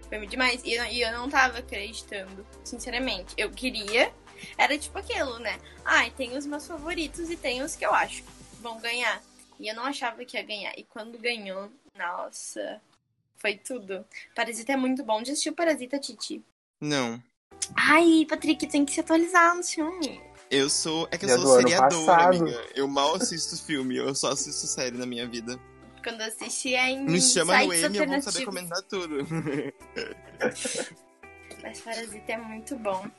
[0.08, 0.62] foi demais.
[0.64, 3.34] E eu, e eu não tava acreditando, sinceramente.
[3.38, 4.12] Eu queria.
[4.58, 5.60] Era tipo aquilo, né?
[5.84, 8.30] Ai, tem os meus favoritos e tem os que eu acho que
[8.62, 9.22] vão ganhar.
[9.60, 10.74] E eu não achava que ia ganhar.
[10.78, 12.82] E quando ganhou, nossa,
[13.38, 14.06] foi tudo.
[14.36, 15.24] Parasita é muito bom.
[15.24, 16.44] Já assistiu Parasita, Titi?
[16.82, 17.22] Não.
[17.76, 20.22] Ai, Patrick, tem que se atualizar no filme.
[20.52, 21.08] Eu sou.
[21.12, 22.68] É que eu sou seriador, amiga.
[22.76, 25.60] Eu mal assisto filme, eu só assisto série na minha vida.
[26.04, 29.26] Quando eu assisti é em Me chama no M, eu vou saber comentar tudo.
[31.64, 33.10] Mas Parasita é muito bom.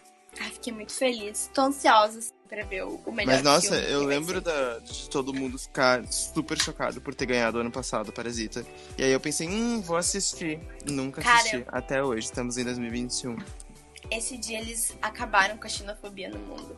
[0.40, 1.50] Ai, fiquei muito feliz.
[1.54, 5.58] Tô ansiosa assim, pra ver o, melhor Mas nossa, eu lembro da, de todo mundo
[5.58, 8.64] ficar super chocado por ter ganhado ano passado Parasita.
[8.98, 10.60] E aí eu pensei, hum, vou assistir.
[10.84, 11.64] Nunca Cara, assisti.
[11.68, 13.36] Até hoje, estamos em 2021.
[14.10, 16.76] Esse dia eles acabaram com a xenofobia no mundo.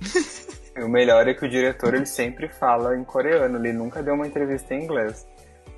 [0.76, 4.26] O melhor é que o diretor ele sempre fala em coreano, ele nunca deu uma
[4.26, 5.24] entrevista em inglês.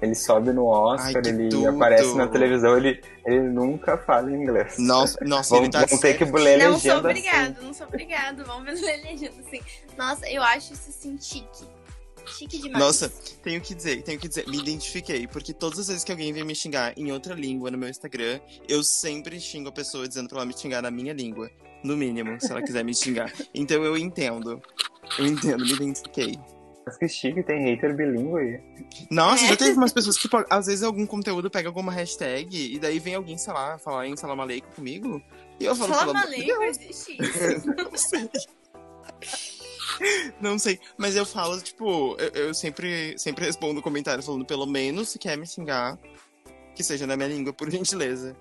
[0.02, 1.68] Ele sobe no Oscar, Ai, ele tudo.
[1.70, 4.76] aparece na televisão, ele, ele nunca fala inglês.
[4.78, 6.98] Nossa, nossa Vão, ele tá vão ter que ler não legenda sou assim.
[7.00, 8.44] obrigado, não sou obrigado.
[8.44, 9.61] Vamos ver ler legenda assim.
[9.96, 11.64] Nossa, eu acho isso assim chique.
[12.26, 12.85] Chique demais.
[12.85, 13.09] Nossa,
[13.42, 16.42] tenho que dizer, tenho que dizer, me identifiquei, porque todas as vezes que alguém vem
[16.44, 20.38] me xingar em outra língua no meu Instagram, eu sempre xingo a pessoa dizendo pra
[20.38, 21.48] ela me xingar na minha língua.
[21.85, 23.32] No mínimo, se ela quiser me xingar.
[23.54, 24.61] Então eu entendo.
[25.18, 26.37] Eu entendo, me identifiquei.
[26.87, 28.61] Mas que chique, tem hater bilíngue.
[29.11, 29.49] Nossa, É.
[29.49, 33.01] já teve umas pessoas que, pô, às vezes, algum conteúdo pega alguma hashtag e daí
[33.01, 35.20] vem alguém, sei lá, falar em salam aleikum comigo.
[35.59, 37.66] E eu falo, maleico, Deus, existe isso.
[37.75, 38.31] não sei.
[40.40, 45.09] Não sei, mas eu falo, tipo, eu, eu sempre, sempre respondo comentário falando, pelo menos,
[45.09, 45.99] se quer me xingar,
[46.75, 48.37] que seja na minha língua, por gentileza.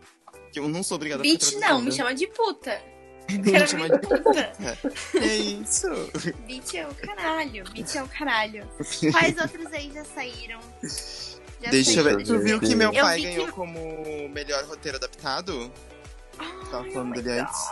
[0.51, 2.79] Que eu não sou obrigada a ficar Bitch não, me chama de puta.
[3.27, 4.53] Quero de puta.
[5.19, 5.87] É isso.
[6.45, 8.67] Bitch é o caralho, bitch é o caralho.
[9.11, 10.59] Quais outros aí já saíram?
[11.61, 12.17] Já Deixa eu saíram.
[12.19, 12.23] ver.
[12.25, 15.71] Tu viu que meu Eu pai que- ganhou como melhor roteiro adaptado?
[16.69, 17.71] Tava Ai, falando oh dele antes.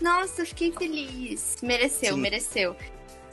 [0.00, 1.56] Nossa, eu fiquei feliz.
[1.62, 2.20] Mereceu, Sim.
[2.20, 2.76] mereceu.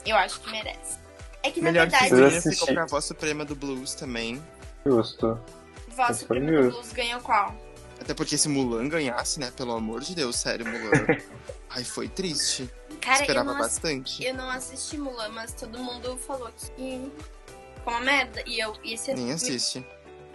[0.06, 0.98] Eu acho que merece.
[1.42, 2.22] É que na Melhor verdade, figura.
[2.30, 2.60] figurinha assisti.
[2.60, 4.42] ficou pra voz suprema do Blues também.
[4.86, 5.38] Justo.
[5.88, 6.70] Voz Suprema do.
[6.70, 7.54] Blues ganhou qual?
[8.00, 9.50] Até porque se Mulan ganhasse, né?
[9.56, 11.06] Pelo amor de Deus, sério, Mulan.
[11.70, 12.68] Ai, foi triste.
[13.00, 14.24] Cara, eu Esperava assisti, bastante.
[14.24, 17.12] eu não assisti Mulan, mas todo mundo falou que
[17.82, 18.42] foi uma merda.
[18.46, 19.84] E eu, e esse é Nem assiste.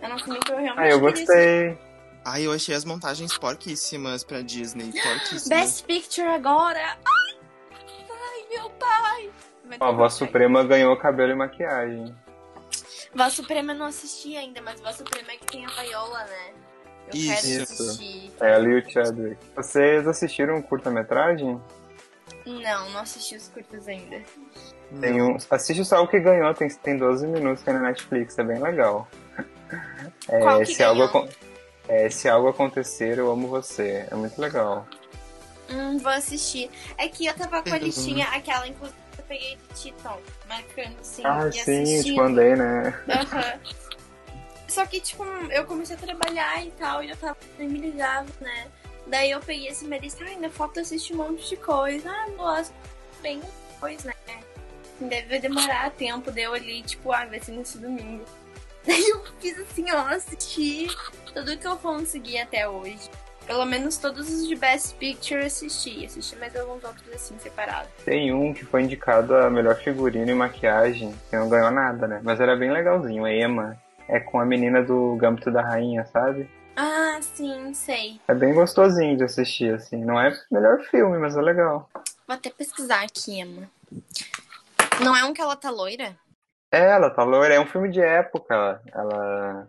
[0.01, 1.77] Era um filme que eu realmente Ah, eu gostei.
[2.25, 4.91] Ai, eu achei as montagens porquíssimas pra Disney.
[5.01, 5.47] Porquíssimas.
[5.47, 6.97] Best Picture agora!
[7.05, 7.37] Ai,
[7.71, 9.31] ai meu pai!
[9.79, 10.13] A voz.
[10.13, 12.15] Suprema ganhou cabelo e maquiagem.
[13.13, 16.53] Voz Suprema eu não assisti ainda, mas Voz Suprema é que tem a Viola, né?
[17.09, 17.73] Eu quero Isso.
[17.83, 18.31] assistir.
[18.39, 19.37] Ela e o Chadwick.
[19.55, 21.59] Vocês assistiram um curta-metragem?
[22.45, 24.21] Não, não assisti os curtas ainda.
[25.01, 25.37] Tem um...
[25.51, 28.59] Assiste só o que ganhou, tem, tem 12 minutos que é na Netflix, é bem
[28.61, 29.07] legal.
[30.27, 31.29] É, Qual que se, algo, ganhou?
[31.87, 34.07] é, se algo acontecer, eu amo você.
[34.09, 34.87] É muito legal.
[35.69, 36.69] Hum, vou assistir.
[36.97, 37.83] É que eu tava com a Uhum.
[37.83, 40.17] listinha, aquela inclusive eu peguei de Titan,
[40.47, 42.15] marcando assim ah, e sim, eu te assistindo.
[42.17, 42.99] mandei, né?
[43.09, 43.59] Aham.
[44.69, 48.67] Só que, tipo, eu comecei a trabalhar e tal, e eu tava ligava, né?
[49.07, 52.09] Daí eu peguei esse mês ai, ainda falta assistir um monte de coisa.
[52.09, 52.73] Ah, gosto
[53.21, 53.41] bem
[53.73, 54.13] depois, né?
[54.99, 58.23] Deve demorar tempo, deu ali, tipo, ah, vai ser nesse domingo.
[58.85, 60.87] Daí eu fiz assim, ó, assisti
[61.33, 63.09] tudo que eu consegui até hoje.
[63.45, 66.05] Pelo menos todos os de Best Picture assisti.
[66.05, 67.89] Assisti mais alguns outros assim, separados.
[68.05, 72.21] Tem um que foi indicado a melhor figurino e maquiagem, que não ganhou nada, né?
[72.23, 73.75] Mas era bem legalzinho, a Emma.
[74.09, 76.49] É com a menina do Gambito da Rainha, sabe?
[76.75, 78.19] Ah, sim, sei.
[78.27, 80.03] É bem gostosinho de assistir, assim.
[80.03, 81.87] Não é o melhor filme, mas é legal.
[82.27, 83.69] Vou até pesquisar aqui, Emma.
[85.03, 86.15] Não é um que ela tá loira?
[86.71, 87.53] É, ela tá loira.
[87.53, 88.81] É um filme de época.
[88.91, 89.67] Ela,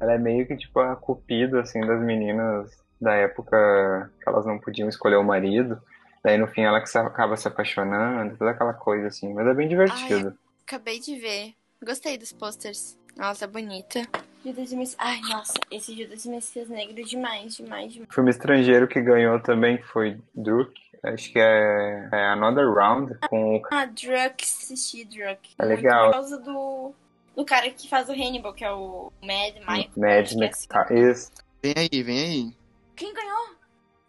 [0.00, 2.70] ela é meio que, tipo, a cupida, assim, das meninas
[3.00, 5.80] da época que elas não podiam escolher o marido.
[6.24, 9.32] Daí, no fim, ela que acaba se apaixonando, toda aquela coisa, assim.
[9.32, 10.36] Mas é bem divertido.
[10.66, 11.54] Acabei de ver.
[11.84, 12.98] Gostei dos posters.
[13.16, 14.02] Nossa, bonita.
[14.44, 14.96] Judas e Messias.
[15.00, 18.10] Ai, nossa, esse Judas e Messias negro demais, demais, demais.
[18.10, 20.72] O filme estrangeiro que ganhou também foi Druk.
[21.02, 25.54] Acho que é, é Another Round, com Ah, Druk, assisti Druk.
[25.58, 26.06] É legal.
[26.06, 26.92] Por causa do,
[27.34, 29.90] do cara que faz o Hannibal, que é o Mad Michael.
[29.96, 30.66] Mad que é assim.
[30.70, 30.90] Max.
[30.90, 31.32] Isso.
[31.62, 32.56] Vem aí, vem aí.
[32.94, 33.56] Quem ganhou?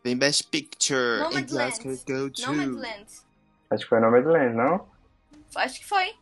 [0.04, 1.20] Vem Best Picture.
[1.20, 1.80] Nomadland.
[2.08, 2.42] Go To.
[2.46, 3.06] Nomadland.
[3.70, 4.88] Acho que foi Nomadland, não?
[5.56, 6.14] Acho que foi.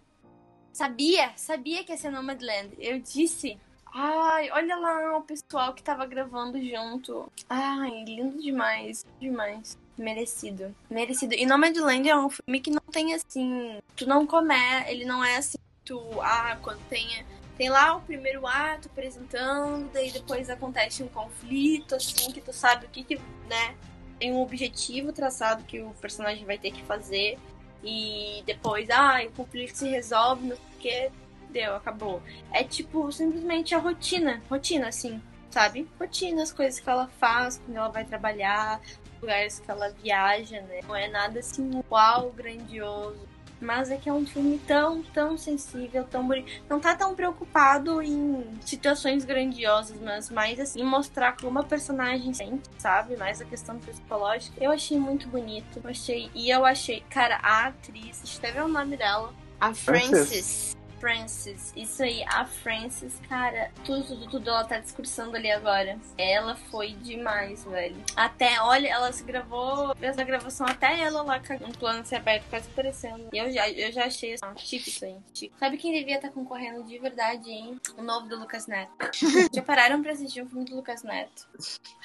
[0.76, 2.76] Sabia, sabia que ia ser Nomadland.
[2.78, 3.58] Eu disse.
[3.94, 7.32] Ai, olha lá o pessoal que tava gravando junto.
[7.50, 9.78] Ai, lindo demais, demais.
[9.98, 11.34] Merecido, merecido.
[11.34, 13.80] E Nomadland é um filme que não tem assim.
[13.96, 14.54] Tu não come,
[14.86, 15.58] ele não é assim.
[15.86, 17.26] Tu, ah, quando tem.
[17.58, 22.86] Tem lá o primeiro ato apresentando, daí depois acontece um conflito, assim, que tu sabe
[22.86, 23.16] o que que,
[23.48, 23.78] né?
[24.20, 27.40] Tem um objetivo traçado que o personagem vai ter que fazer.
[27.86, 31.12] E depois, ah, o conflito se resolve, não sei o que,
[31.52, 32.22] deu, acabou.
[32.52, 35.22] É tipo, simplesmente a rotina, rotina, assim,
[35.52, 35.88] sabe?
[36.00, 38.82] Rotina, as coisas que ela faz quando ela vai trabalhar,
[39.22, 40.82] lugares que ela viaja, né?
[40.88, 43.35] Não é nada assim, uau, grandioso.
[43.60, 46.52] Mas é que é um filme tão, tão sensível, tão bonito.
[46.70, 52.34] Não tá tão preocupado em situações grandiosas, mas mais assim, em mostrar como a personagem
[52.34, 53.16] sente, sabe?
[53.16, 54.64] Mais a questão psicológica.
[54.64, 55.82] Eu achei muito bonito.
[55.84, 56.30] Eu achei.
[56.34, 59.34] E eu achei, cara, a atriz, deixa eu até ver o nome dela.
[59.60, 60.76] A Frances.
[61.06, 61.72] Frances.
[61.76, 66.00] Isso aí, a Frances, cara, tudo, tudo, tudo ela tá discursando ali agora.
[66.18, 67.96] Ela foi demais, velho.
[68.16, 72.16] Até, olha, ela se gravou, fez a gravação até ela lá com um plano se
[72.16, 73.30] aberto, quase aparecendo.
[73.32, 75.54] E eu já, eu já achei assim, chique isso aí, chique.
[75.60, 77.80] Sabe quem devia estar concorrendo de verdade, hein?
[77.96, 78.92] O novo do Lucas Neto.
[79.54, 81.48] já pararam pra assistir um filme do Lucas Neto?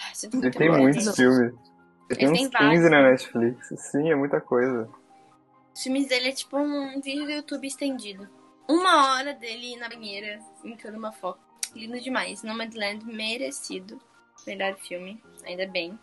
[0.05, 1.55] Ai, sinto Ele muito tem muitos filmes.
[2.11, 2.91] Ele tem uns tem 15 vários.
[2.91, 3.69] na Netflix.
[3.79, 4.91] Sim, é muita coisa.
[5.75, 8.29] Os filmes dele é tipo um vídeo do YouTube estendido.
[8.71, 11.41] Uma hora dele na banheira, brincando uma foto.
[11.75, 12.45] Lindo demais.
[12.45, 14.01] Nomadland merecido.
[14.47, 15.99] Melhor filme, ainda bem.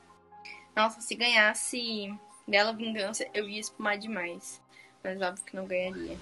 [0.75, 2.13] Nossa, se ganhasse
[2.45, 4.61] Bela Vingança, eu ia espumar demais.
[5.01, 6.17] Mas óbvio que não ganharia.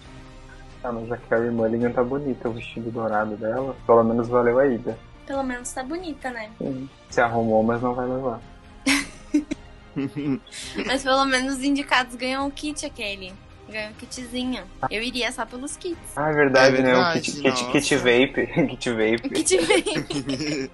[0.84, 3.76] Ah, mas a Carrie Mulligan tá bonita, o vestido dourado dela.
[3.88, 5.00] Pelo menos valeu a ida.
[5.26, 6.52] Pelo menos tá bonita, né?
[6.60, 6.88] Sim.
[7.10, 8.40] Se arrumou, mas não vai levar.
[10.86, 13.34] Mas pelo menos os indicados ganham o kit aquele.
[13.70, 14.64] Ganham o kitzinho.
[14.92, 15.98] Eu iria só pelos kits.
[16.16, 16.96] Ah, é verdade, É né?
[16.98, 18.48] O kit, kit, kit vape.
[18.68, 19.30] kit O vape.
[19.30, 20.72] kit vem.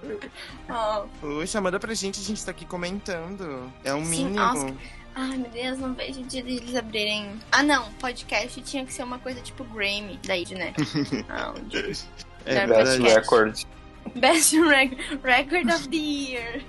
[0.68, 1.06] Ó.
[1.20, 3.72] Poxa, manda pra gente, a gente tá aqui comentando.
[3.82, 4.36] É um Sim, mínimo.
[4.36, 4.74] nossa.
[5.14, 7.38] Ai, meu Deus, não vejo o dia deles abrirem.
[7.50, 7.90] Ah, não.
[7.94, 10.72] Podcast tinha que ser uma coisa tipo Grammy, daí, né?
[11.28, 11.92] Áudio.
[12.44, 13.02] É Best verdade.
[13.02, 13.58] Record.
[14.16, 16.62] Best rec Record of the Year.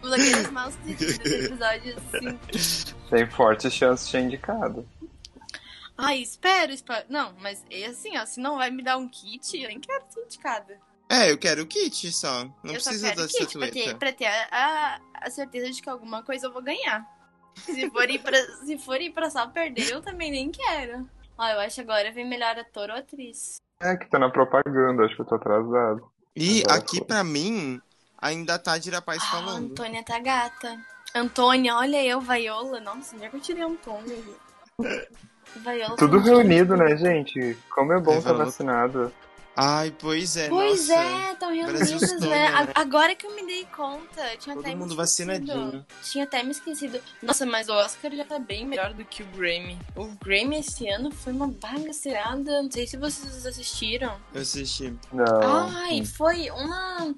[0.00, 2.94] Blogueiras mal sucedidas, episódio 5.
[3.10, 4.86] Tem forte chance de ser indicado.
[5.96, 7.06] Ai, espero, espero.
[7.08, 10.04] Não, mas é assim, ó, se não vai me dar um kit, eu nem quero
[10.08, 10.78] ser indicada.
[11.08, 12.44] É, eu quero o kit só.
[12.62, 15.70] Não eu só precisa quero da kit pra ter, pra ter a, a, a certeza
[15.70, 17.06] de que alguma coisa eu vou ganhar.
[17.54, 21.08] Se for ir pra, se for ir pra só perder, eu também nem quero.
[21.38, 23.60] Ó, eu acho agora vem melhor ator ou atriz.
[23.80, 26.10] É que tá na propaganda, acho que eu tô atrasado.
[26.34, 27.06] E Agora aqui foi.
[27.06, 27.80] pra mim,
[28.18, 29.70] ainda tá de rapaz Ah, falando.
[29.72, 30.80] Antônia tá gata.
[31.14, 32.80] Antônia, olha eu, Vaiola.
[32.80, 34.16] Nossa, onde é que eu tirei Antônia?
[35.56, 37.56] Vaiola Tudo reunido, né, gente?
[37.74, 39.12] Como é bom estar falou- vacinado.
[39.56, 41.00] Ai, pois é, Pois nossa.
[41.00, 42.50] é, estão Brasilzona, né?
[42.64, 42.72] né?
[42.74, 45.28] Agora que eu me dei conta, tinha Todo até mundo me esquecido.
[45.28, 45.86] vacinadinho.
[46.02, 47.00] Tinha até me esquecido.
[47.22, 49.78] Nossa, mas o Oscar já tá bem melhor do que o Grammy.
[49.94, 52.62] O Grammy esse ano foi uma bagaceirada.
[52.64, 54.16] Não sei se vocês assistiram.
[54.34, 54.92] Eu assisti.
[55.12, 55.24] Não.
[55.84, 57.14] Ai, foi uma.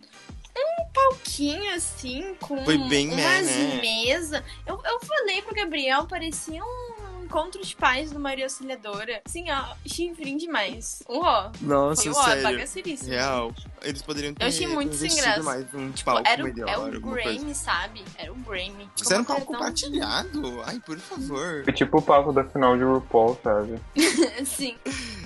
[0.59, 3.79] Um palquinho assim, com Foi bem umas né?
[3.81, 4.43] mesas.
[4.67, 6.86] Eu, eu falei pro Gabriel, parecia um
[7.27, 9.21] encontro de pais do Maria Auxiliadora.
[9.27, 11.03] Sim, ó, chifrinho demais.
[11.09, 12.43] Ó, Nossa, foi ó, sério.
[12.45, 13.11] bagaceiríssimo.
[13.11, 13.53] Real.
[13.83, 15.43] Eles poderiam ter Eu achei muito sem graça.
[15.43, 17.01] mais um Tipo, palco era, o- melhor, é o.
[17.01, 18.03] Grammy, sabe?
[18.17, 18.89] Era o Grammy.
[18.97, 20.63] Isso era um palco tão- compartilhado?
[20.65, 21.63] Ai, por favor.
[21.65, 23.79] Foi tipo o palco da final de RuPaul, sabe?
[24.47, 24.77] Sim.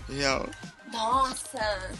[0.08, 0.46] Real.
[0.92, 1.90] Nossa.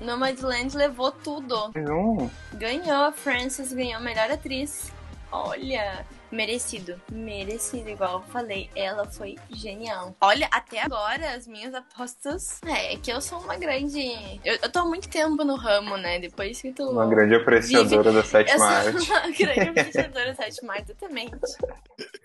[0.00, 1.70] Nomadland levou tudo.
[1.76, 2.30] Um.
[2.54, 4.92] Ganhou a Frances, ganhou a melhor atriz.
[5.32, 7.00] Olha, merecido.
[7.10, 8.70] Merecido, igual eu falei.
[8.74, 10.14] Ela foi genial.
[10.20, 12.60] Olha, até agora as minhas apostas.
[12.66, 14.00] É, é que eu sou uma grande.
[14.44, 16.18] Eu, eu tô há muito tempo no ramo, né?
[16.18, 16.88] Depois que tu.
[16.90, 19.10] Uma grande apreciadora da Eu sétima sou arte.
[19.10, 21.36] uma grande apreciadora da sétima arte, exatamente.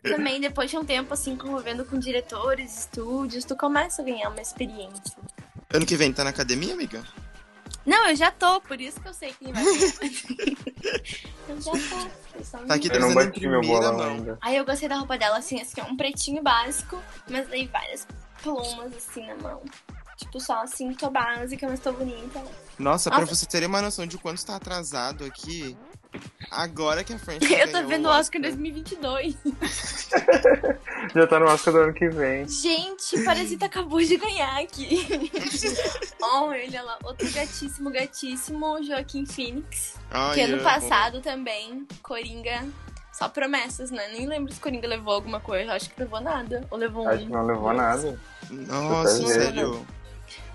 [0.04, 4.42] Também, depois de um tempo, assim, convivendo com diretores, estúdios, tu começa a ganhar uma
[4.42, 5.18] experiência.
[5.74, 7.04] Ano que vem tá na academia, amiga?
[7.86, 9.64] Não, eu já tô, por isso que eu sei quem vai
[11.48, 12.38] eu já tô.
[12.38, 14.38] eu só Tá aqui Eu não bati meu bolão ainda.
[14.42, 18.08] Aí eu gostei da roupa dela, assim, assim, um pretinho básico, mas daí várias
[18.42, 19.62] plumas, assim, na mão.
[20.18, 22.42] Tipo, só assim, tô básica, mas tô bonita.
[22.80, 23.36] Nossa, pra Nossa.
[23.36, 25.78] você terem uma noção de quanto está atrasado aqui,
[26.52, 29.36] agora que a French Eu tô vendo o Oscar 2022.
[31.16, 32.48] Já tá no Oscar do ano que vem.
[32.48, 35.32] Gente, Parasita acabou de ganhar aqui.
[36.22, 39.96] Olha ele lá, outro gatíssimo, gatíssimo, Joaquim Phoenix.
[40.12, 42.66] Ai, que ano passado também, Coringa.
[43.14, 44.10] Só promessas, né?
[44.10, 45.74] Nem lembro se Coringa levou alguma coisa.
[45.74, 46.68] Acho que levou nada.
[46.70, 47.34] Ou levou Acho que um.
[47.34, 48.20] não levou nada.
[48.50, 49.86] Nossa, sério.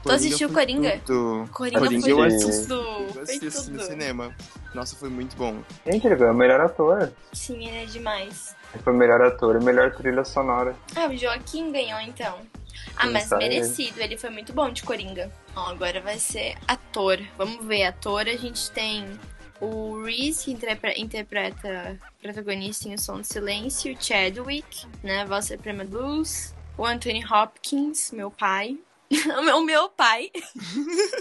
[0.02, 1.00] Tu assistiu foi Coringa?
[1.04, 1.48] Tudo.
[1.52, 2.26] Coringa, Coringa foi eu tudo.
[2.26, 2.72] assisto.
[2.74, 3.86] Eu Foi assisto no tudo.
[3.86, 4.34] cinema.
[4.74, 5.62] Nossa, foi muito bom.
[5.86, 7.12] Gente, ele ganhou o melhor ator.
[7.32, 8.54] Sim, ele é demais.
[8.72, 10.74] Ele foi o melhor ator e melhor trilha sonora.
[10.96, 12.38] Ah, o Joaquim ganhou então.
[12.96, 13.38] Ah, Sim, mas ele.
[13.40, 15.30] merecido, ele foi muito bom de Coringa.
[15.54, 17.18] Ó, agora vai ser ator.
[17.36, 19.06] Vamos ver, ator a gente tem
[19.60, 25.46] o Reese, que interpre- interpreta protagonista em O Som do Silêncio, o Chadwick, né, Voz
[25.46, 28.78] Suprema Blues, o Anthony Hopkins, meu pai.
[29.10, 30.30] O meu- o meu pai,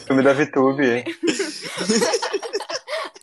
[0.06, 1.04] Filme da VTube.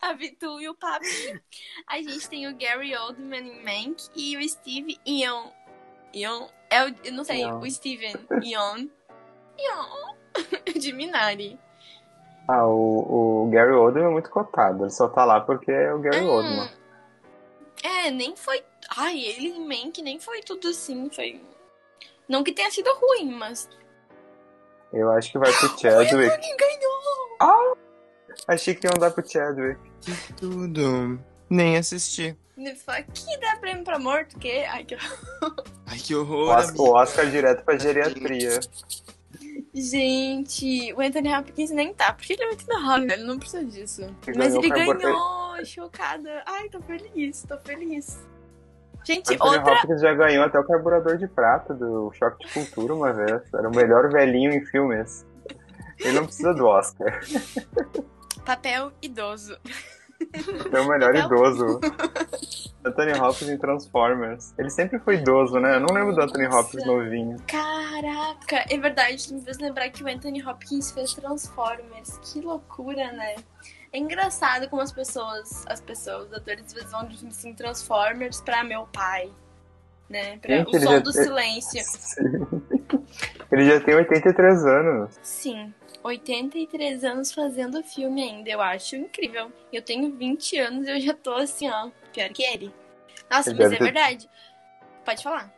[0.02, 1.40] a Vitu e o Papi.
[1.88, 5.48] A gente tem o Gary Oldman em Mank e o Steve Ion.
[6.14, 6.48] Ion?
[6.70, 7.60] É o, eu não sei, Ion.
[7.60, 8.86] o Steven Ion.
[9.58, 10.14] Ion.
[10.78, 11.58] de Minari.
[12.48, 14.84] Ah, o, o Gary Oldman é muito cotado.
[14.84, 16.70] Ele só tá lá porque é o Gary Hum, Oldman.
[17.82, 18.62] É, nem foi.
[18.96, 21.10] Ai, ele em Mank nem foi tudo assim.
[21.10, 21.40] Foi.
[22.28, 23.68] Não que tenha sido ruim, mas.
[24.96, 26.32] Eu acho que vai pro O Chadwick.
[26.32, 27.76] Anthony ganhou!
[28.48, 29.78] Achei que iam dar pro Chadwick.
[30.36, 31.20] Tudo.
[31.50, 32.36] Nem assisti.
[32.56, 34.64] Ele falou, aqui dá prêmio pra morto, o quê?
[34.70, 34.96] Ai, que
[35.86, 36.48] Ai, que O horror.
[36.48, 36.82] Oscar, amiga.
[36.82, 38.60] o Oscar direto pra geriatria.
[39.74, 43.64] Gente, o Anthony Hopkins nem tá, porque ele é muito da Hollywood, ele não precisa
[43.64, 44.02] disso.
[44.26, 46.42] Ele Mas ganhou ele ganhou, chocada.
[46.46, 48.18] Ai, tô feliz, tô feliz.
[49.06, 49.74] Gente, Anthony outra.
[49.74, 53.40] Hopkins já ganhou até o carburador de prata do Choque de Cultura uma vez.
[53.54, 55.24] Era o melhor velhinho em filmes.
[56.00, 57.20] Ele não precisa do Oscar.
[58.44, 59.56] Papel idoso.
[60.72, 61.26] É o melhor Não.
[61.26, 61.80] idoso.
[62.84, 64.54] Anthony Hopkins em Transformers.
[64.58, 65.76] Ele sempre foi idoso, né?
[65.76, 66.46] Eu não lembro do Anthony.
[66.46, 67.36] Hopkins novinho.
[67.46, 72.18] Caraca, é verdade, tu me fez lembrar que o Anthony Hopkins fez Transformers.
[72.22, 73.36] Que loucura, né?
[73.92, 78.40] É engraçado como as pessoas, as pessoas, os atores, às vezes vão de assim, Transformers
[78.40, 79.30] pra meu pai.
[80.08, 80.38] Né?
[80.38, 81.82] Pra Gente, o som do tem- silêncio.
[83.50, 85.18] Ele já tem 83 anos.
[85.22, 85.72] Sim,
[86.02, 89.50] 83 anos fazendo filme ainda, eu acho incrível.
[89.72, 92.72] Eu tenho 20 anos e eu já tô assim, ó, pior que ele.
[93.30, 94.30] Nossa, Ele mas é ter- verdade.
[95.04, 95.52] Pode falar.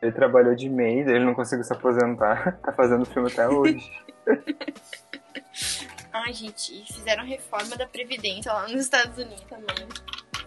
[0.00, 2.58] Ele trabalhou de maid, ele não conseguiu se aposentar.
[2.62, 3.88] Tá fazendo filme até hoje.
[6.12, 9.88] Ai, gente, fizeram reforma da Previdência lá nos Estados Unidos também.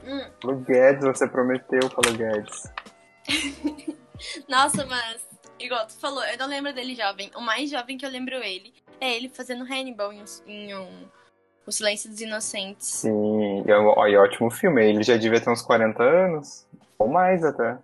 [0.03, 0.29] Hum.
[0.41, 2.71] Paulo Guedes, você prometeu, Paulo Guedes.
[4.47, 5.21] Nossa, mas,
[5.59, 7.31] igual tu falou, eu não lembro dele jovem.
[7.35, 11.07] O mais jovem que eu lembro ele é ele fazendo Hannibal em, um- em um,
[11.65, 12.87] O Silêncio dos Inocentes.
[12.87, 14.85] Sim, e é um e ótimo filme.
[14.85, 16.65] Ele já devia ter uns 40 anos.
[16.99, 17.77] Ou mais até.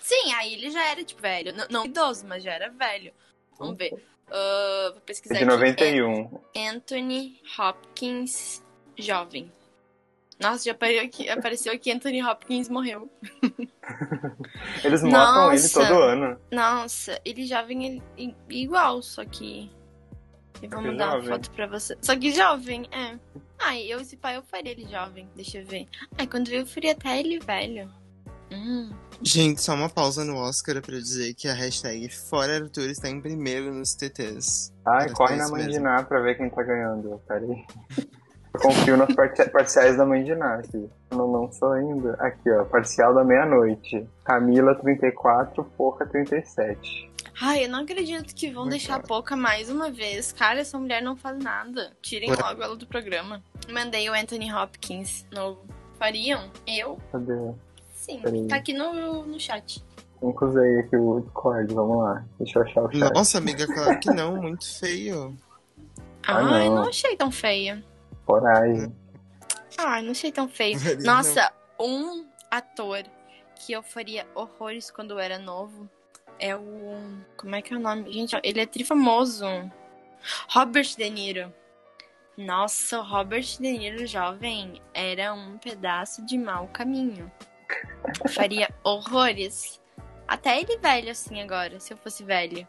[0.00, 1.52] Sim, aí ele já era, tipo, velho.
[1.54, 3.12] Não, não idoso, mas já era velho.
[3.58, 3.92] Vamos ver.
[4.30, 5.52] Ah, vou É pesquisar de aqui.
[5.52, 6.40] 91.
[6.54, 8.62] É Anthony Hopkins
[8.98, 9.52] jovem.
[10.40, 13.08] Nossa, já apareceu aqui, apareceu aqui Anthony Hopkins morreu.
[14.82, 16.40] Eles matam ele todo ano.
[16.50, 19.70] Nossa, ele jovem ele, igual, só que.
[20.60, 21.96] Eu vou que mandar uma foto pra você.
[22.00, 23.18] Só que jovem, é.
[23.60, 25.28] Ai, eu, esse pai, eu faria ele jovem.
[25.36, 25.86] Deixa eu ver.
[26.18, 27.90] Ai, quando eu faria até ele velho.
[28.52, 28.90] Hum.
[29.22, 33.20] Gente, só uma pausa no Oscar pra dizer que a hashtag Fora Arthur está em
[33.20, 34.72] primeiro nos TTs.
[34.86, 35.84] Ai, Mas corre na mãe de mesmo.
[35.84, 37.20] Ná pra ver quem tá ganhando.
[37.26, 37.64] Peraí.
[38.54, 40.68] Eu confio nas parci- parciais da mãe de Nath.
[41.10, 42.12] Não lançou ainda.
[42.20, 42.64] Aqui, ó.
[42.64, 44.06] Parcial da meia-noite.
[44.24, 45.64] Camila, 34.
[45.76, 47.10] Poca, 37.
[47.40, 49.08] Ai, eu não acredito que vão Muito deixar a claro.
[49.08, 50.32] Poca mais uma vez.
[50.32, 51.92] Cara, essa mulher não faz nada.
[52.00, 52.36] Tirem Ué.
[52.40, 53.42] logo ela do programa.
[53.72, 55.62] Mandei o Anthony Hopkins novo.
[55.98, 56.48] Fariam?
[56.66, 56.98] Eu?
[57.10, 57.32] Cadê?
[58.04, 58.20] Sim.
[58.20, 58.46] Peraí.
[58.48, 59.82] Tá aqui no, no chat.
[60.20, 61.72] Nunca usei aqui o Discord.
[61.72, 62.24] Vamos lá.
[62.38, 63.14] Deixa eu achar o chat.
[63.14, 65.34] Nossa, amiga, claro que não, muito feio.
[66.26, 66.76] Ah, Ai, não.
[66.76, 67.82] não achei tão feia.
[68.26, 68.94] Coragem.
[69.78, 70.78] Ai, não achei tão feio.
[70.78, 71.50] Faria, Nossa,
[71.80, 73.04] um ator
[73.54, 75.88] que eu faria horrores quando eu era novo
[76.38, 76.62] é o.
[77.38, 78.12] Como é que é o nome?
[78.12, 79.46] Gente, ele é trifamoso.
[80.50, 81.50] Robert De Niro.
[82.36, 87.32] Nossa, o Robert De Niro jovem era um pedaço de mau caminho.
[88.24, 89.80] Eu faria horrores.
[90.26, 92.66] Até ele velho assim agora, se eu fosse velho.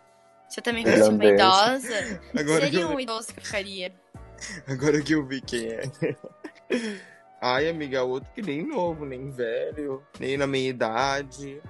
[0.50, 1.86] Se eu também fosse uma Irlandês.
[1.86, 3.94] idosa, Agora seria eu, um idoso que eu ficaria.
[4.68, 5.82] agora que eu vi quem é.
[7.42, 11.62] Ai, amiga, outro que nem novo, nem velho, nem na minha idade.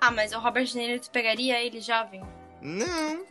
[0.00, 2.22] Ah, mas o Robert De Niro, tu pegaria ele jovem?
[2.60, 3.24] Não.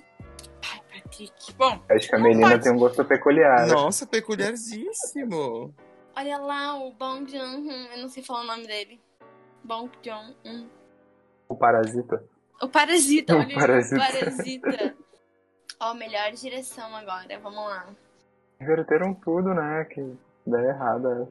[0.71, 1.53] Ai, Patrick.
[1.53, 2.63] Bom, Acho que a Não Melina pode.
[2.63, 3.67] tem um gosto peculiar.
[3.67, 5.73] Nossa, peculiaríssimo.
[6.15, 7.69] olha lá o Bong Joon-ho.
[7.93, 8.99] Eu não sei falar o nome dele.
[9.63, 10.69] Bong Joon-ho.
[11.49, 12.23] O Parasita.
[12.61, 13.95] O Parasita, O olha Parasita.
[13.95, 14.95] o Parasita.
[15.79, 17.37] Ó, melhor direção agora.
[17.39, 17.87] Vamos lá.
[18.61, 19.85] Inverteram tudo, né?
[19.85, 20.01] Que
[20.47, 21.27] ideia errada.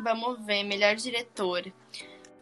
[0.00, 0.64] Vamos ver.
[0.64, 1.72] Melhor diretor.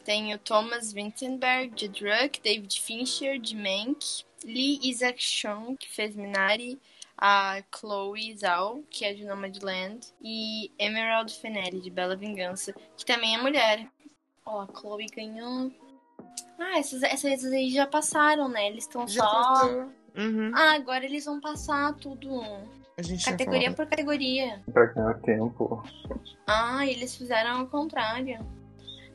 [0.04, 6.16] Tem o Thomas Vinterberg, de Druk, David Fincher, de Mank, Lee Isaac Chung, que fez
[6.16, 6.80] Minari,
[7.18, 13.34] a Chloe Zhao, que é de Nomadland, e Emerald Fennelly, de Bela Vingança, que também
[13.34, 13.86] é mulher.
[14.52, 15.70] Ó, a Chloe ganhou.
[16.58, 18.66] Ah, essas, essas aí já passaram, né?
[18.68, 19.86] Eles estão só.
[20.16, 20.50] Uhum.
[20.54, 22.42] Ah, agora eles vão passar tudo.
[22.98, 24.60] A gente já Categoria por categoria.
[24.72, 25.82] Pra ganhar tempo.
[26.46, 28.44] Ah, eles fizeram ao contrário.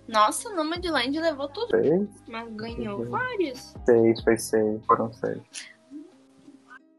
[0.07, 2.07] Nossa, Nomadland levou tudo, Seis?
[2.27, 3.09] mas ganhou Uhum.
[3.09, 3.75] vários.
[3.85, 4.85] Seis, foi seis.
[4.85, 5.41] Foram seis.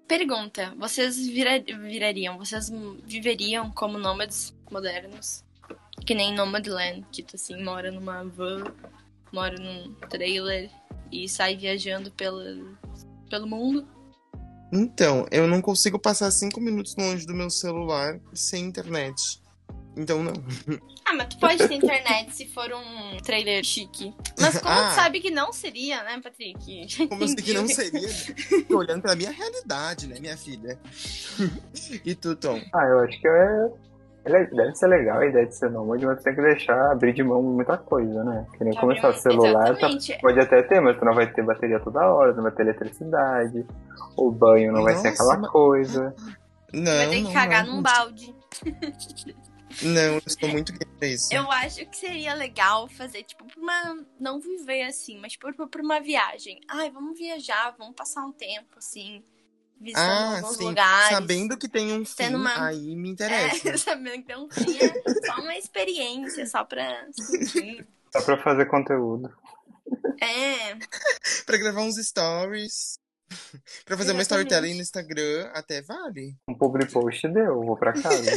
[0.07, 2.71] Pergunta: vocês vira- virariam, vocês
[3.05, 5.45] viveriam como nômades modernos?
[6.07, 8.65] Que nem Nomadland, que tu assim mora numa van,
[9.33, 10.71] mora num trailer
[11.11, 12.77] e sai viajando pelo,
[13.29, 13.87] pelo mundo?
[14.73, 19.41] Então, eu não consigo passar cinco minutos longe do meu celular sem internet.
[19.97, 20.33] Então, não.
[21.07, 24.15] Ah, mas tu pode ter internet se for um trailer chique.
[24.39, 24.91] Mas como Ah.
[24.91, 26.87] tu sabe que não seria, né, Patrick?
[26.87, 28.09] Já Como eu sei que não seria.
[28.69, 30.79] Tô olhando pra minha realidade, né, minha filha?
[32.05, 32.61] e tu, Tom?
[32.75, 33.71] Ah, eu acho que é.
[34.27, 37.23] Ele- Deve ser legal a ideia de ser nômade, mas tem que deixar abrir de
[37.23, 38.47] mão muita coisa, né?
[38.57, 39.89] Que nem começar abriu- celular, tá-
[40.21, 43.67] pode até ter, mas tu não vai ter bateria toda hora, não vai ter eletricidade,
[44.17, 46.15] o banho não vai ser Nossa, aquela mas- coisa.
[46.73, 47.77] Não, Vai ter que não, cagar não.
[47.77, 48.35] num balde.
[49.83, 51.35] Não, eu estou muito pra isso.
[51.35, 54.05] Eu acho que seria legal fazer, tipo, pra uma.
[54.19, 56.61] Não viver assim, mas tipo, pra uma viagem.
[56.71, 59.23] Ai, vamos viajar, vamos passar um tempo, assim,
[59.81, 60.65] visitando Ah, alguns sim.
[60.65, 61.09] lugares.
[61.17, 63.69] Sabendo que tem um fim, uma- aí me interessa.
[63.69, 64.93] É, sabendo que não tinha
[65.27, 67.87] só uma experiência, só pra sentir.
[68.13, 69.33] Só pra fazer conteúdo.
[70.21, 70.75] É,
[71.47, 72.99] pra gravar uns stories.
[73.85, 74.47] pra fazer uma Exatamente.
[74.47, 76.37] storytelling no Instagram, até vale.
[76.49, 78.31] Um public post deu, vou pra casa.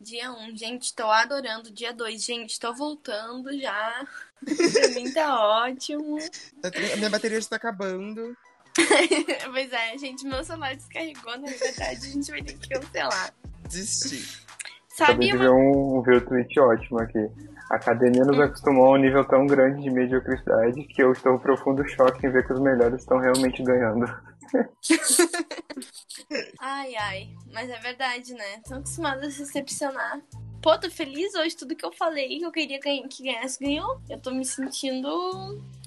[0.00, 1.70] dia 1, um, gente, tô adorando.
[1.72, 4.06] Dia 2, gente, tô voltando já.
[4.44, 6.18] pra mim tá ótimo.
[6.62, 8.36] Tá minha bateria está acabando.
[9.52, 13.32] pois é, gente, meu celular descarregou, na verdade, a gente vai ter que cancelar.
[13.68, 14.40] Desisti.
[14.88, 17.30] Sabe Acabei de uma ver um, um ver tweet ótimo aqui.
[17.70, 21.38] A academia nos acostumou a um nível tão grande de mediocridade que eu estou em
[21.38, 24.06] profundo choque em ver que os melhores estão realmente ganhando.
[26.60, 27.30] Ai, ai.
[27.52, 28.60] Mas é verdade, né?
[28.66, 30.20] Tô acostumada a se decepcionar.
[30.62, 31.56] Pô, tô feliz hoje.
[31.56, 34.00] Tudo que eu falei que eu queria que ganhasse, ganhou.
[34.08, 35.08] Eu tô me sentindo.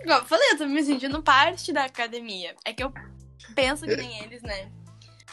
[0.01, 2.55] Igual eu falei, eu tô me sentindo parte da academia.
[2.65, 2.91] É que eu
[3.53, 4.71] penso que nem eles, né?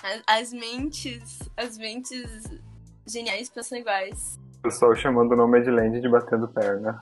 [0.03, 1.39] As, as mentes.
[1.57, 2.45] As mentes
[3.07, 4.39] geniais pensam iguais.
[4.59, 7.01] O pessoal chamando o nome de Land de batendo perna.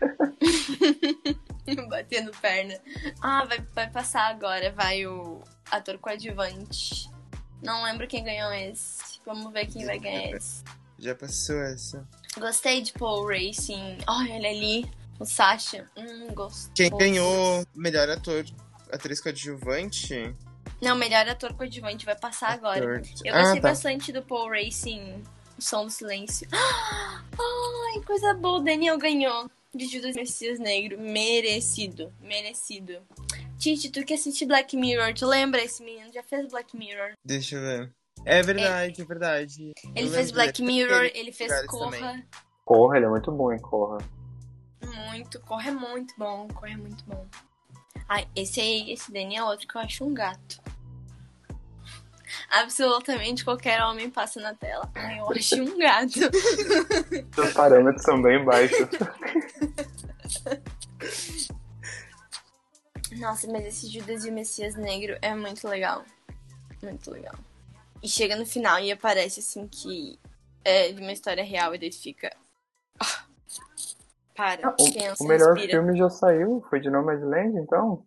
[1.88, 2.74] Batendo perna.
[3.20, 4.72] Ah, vai, vai passar agora.
[4.72, 7.10] Vai o ator coadjuvante.
[7.62, 9.20] Não lembro quem ganhou esse.
[9.24, 10.64] Vamos ver quem vai ganhar esse.
[10.98, 12.06] Já passou essa.
[12.38, 13.98] Gostei de Paul Racing.
[14.06, 14.90] Olha ele ali.
[15.20, 15.88] O Sasha.
[15.96, 16.88] Hum, gostei.
[16.88, 18.44] Quem ganhou melhor ator,
[18.92, 20.34] atriz coadjuvante?
[20.80, 22.98] Não, melhor ator coadjuvante vai passar agora.
[22.98, 23.68] Ator- Eu Ah, gostei tá.
[23.68, 25.22] bastante do Paul Racing.
[25.58, 26.46] O som do silêncio.
[26.52, 28.58] Ai, coisa boa.
[28.60, 29.50] O Daniel ganhou.
[29.74, 30.98] De Judas Messias Negro.
[31.00, 32.12] Merecido.
[32.20, 32.98] Merecido.
[33.58, 35.62] Titi, tu que assiste Black Mirror, tu lembra?
[35.62, 37.12] Esse menino já fez Black Mirror.
[37.24, 37.92] Deixa eu ver.
[38.24, 39.72] É verdade, é, verdade.
[39.94, 41.90] Ele fez Black Mirror, ele fez Corra.
[41.90, 42.26] Também.
[42.64, 43.98] Corra, ele é muito bom em Corra.
[45.10, 47.26] Muito, Corra é muito bom, Corra é muito bom.
[48.08, 50.60] Ai, esse aí, esse Danny é outro que eu acho um gato.
[52.50, 54.90] Absolutamente qualquer homem passa na tela.
[54.94, 56.20] Ai, eu acho um gato.
[57.36, 58.88] Os parâmetros são bem baixos.
[63.18, 66.04] Nossa, mas esse Judas e o Messias Negro é muito legal.
[66.82, 67.34] Muito legal.
[68.02, 70.18] E chega no final e aparece assim que
[70.64, 72.30] é de uma história real e daí fica.
[73.00, 73.24] Ah,
[74.34, 75.72] para, o, pensa, o melhor respira.
[75.82, 78.04] filme já saiu, foi de Nomadland, então?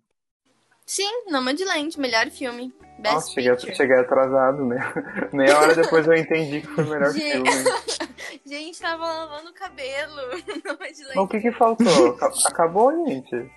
[0.85, 2.73] Sim, Nomadland, melhor filme.
[2.99, 4.77] Best Nossa, cheguei, cheguei atrasado, né?
[5.33, 7.49] Meia hora depois eu entendi que foi o melhor Gente.
[7.51, 7.71] filme.
[8.45, 10.15] Gente, tava lavando o cabelo.
[10.65, 11.15] Nomadland.
[11.15, 12.07] Mas o que que faltou?
[12.15, 13.49] Aca- Acabou, gente?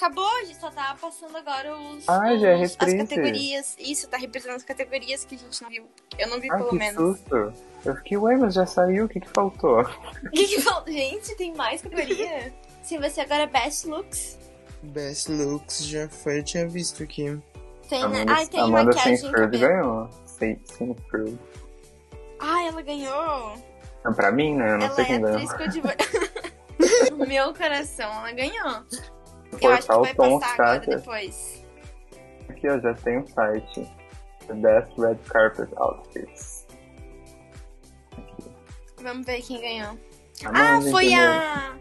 [0.00, 3.76] Acabou, a gente só tá passando agora os, Ah, já é os- as categorias.
[3.78, 5.86] Isso, tá representando as categorias que a gente não viu.
[6.18, 7.18] Eu não vi Ah, pelo que menos.
[7.18, 7.52] susto.
[7.84, 9.82] Eu fiquei, ué, mas já saiu, o que que faltou?
[10.24, 10.90] O que que falta?
[10.90, 12.50] Gente, tem mais categoria?
[12.82, 14.38] Sim, vai ser agora Best Looks.
[14.84, 17.38] Best Looks já foi, eu tinha visto aqui.
[17.86, 18.04] Tem, né?
[18.22, 19.58] Amanda, Ai, tem Amanda maquiagem cabelo.
[19.68, 20.10] ganhou.
[20.24, 21.38] Seyfried.
[22.38, 23.54] Ai, ela ganhou.
[24.02, 24.70] Não, pra mim, né?
[24.72, 25.48] Eu não ela sei é quem ganhou.
[25.48, 26.08] coadjuvante.
[27.12, 28.82] No meu coração, ela ganhou.
[29.52, 30.98] Eu Foi acho que só o vai Tom passar agora Scatter.
[30.98, 31.64] depois.
[32.48, 33.90] Aqui, ó, já tem um site.
[34.46, 36.66] The Best Red Carpet Outfits.
[39.02, 39.98] Vamos ver quem ganhou.
[40.44, 41.30] Ah, Ah, foi entendeu?
[41.30, 41.76] a.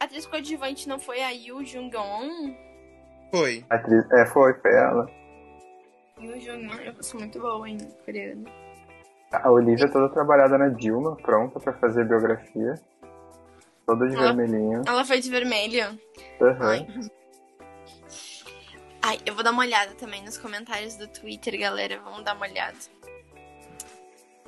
[0.00, 2.54] A atriz coadjuvante não foi a Yu Jung-on?
[3.30, 3.64] Foi.
[3.70, 4.04] Atriz...
[4.12, 5.08] É, foi, foi ela.
[6.20, 8.44] Yu Jung-on, eu sou muito boa em coreano.
[9.32, 12.74] A Olivia toda trabalhada na Dilma, pronta pra fazer biografia.
[13.92, 14.82] Toda de Ela- vermelhinho.
[14.86, 15.98] Ela foi de vermelho.
[16.40, 16.66] Aham.
[16.68, 16.86] Ai.
[19.02, 22.00] Ai, eu vou dar uma olhada também nos comentários do Twitter, galera.
[22.04, 22.76] Vamos dar uma olhada.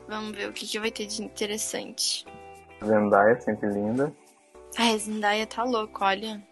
[0.09, 2.25] Vamos ver o que, que vai ter de interessante.
[2.85, 4.13] Zendaya, sempre linda.
[4.79, 6.43] Ai, a Zendaya tá louco, olha.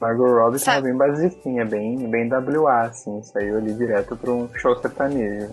[0.00, 3.22] Margot Robbie tava Sabe- bem basiquinha, bem, bem WA, assim.
[3.22, 5.52] Saiu ali direto pra um show sertanejo.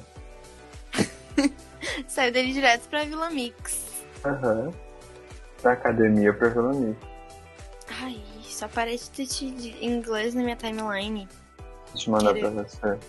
[2.08, 4.04] Saiu dele direto pra Vila Mix.
[4.26, 4.72] Aham.
[5.64, 6.98] Da academia pra Vilani.
[8.02, 11.28] Ai, só aparece de, de inglês na minha timeline.
[11.94, 13.00] Deixa eu mandar Quero- pra você.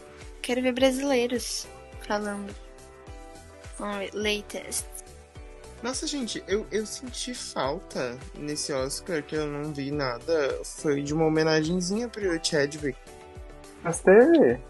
[0.42, 1.66] Quero ver brasileiros
[2.06, 2.54] falando.
[3.78, 4.84] Vamos ver, latest.
[5.82, 10.60] Nossa, gente, eu, eu senti falta nesse Oscar que eu não vi nada.
[10.64, 12.96] Foi de uma homenagenzinha pro Chadwick.
[13.82, 14.60] Mas teve?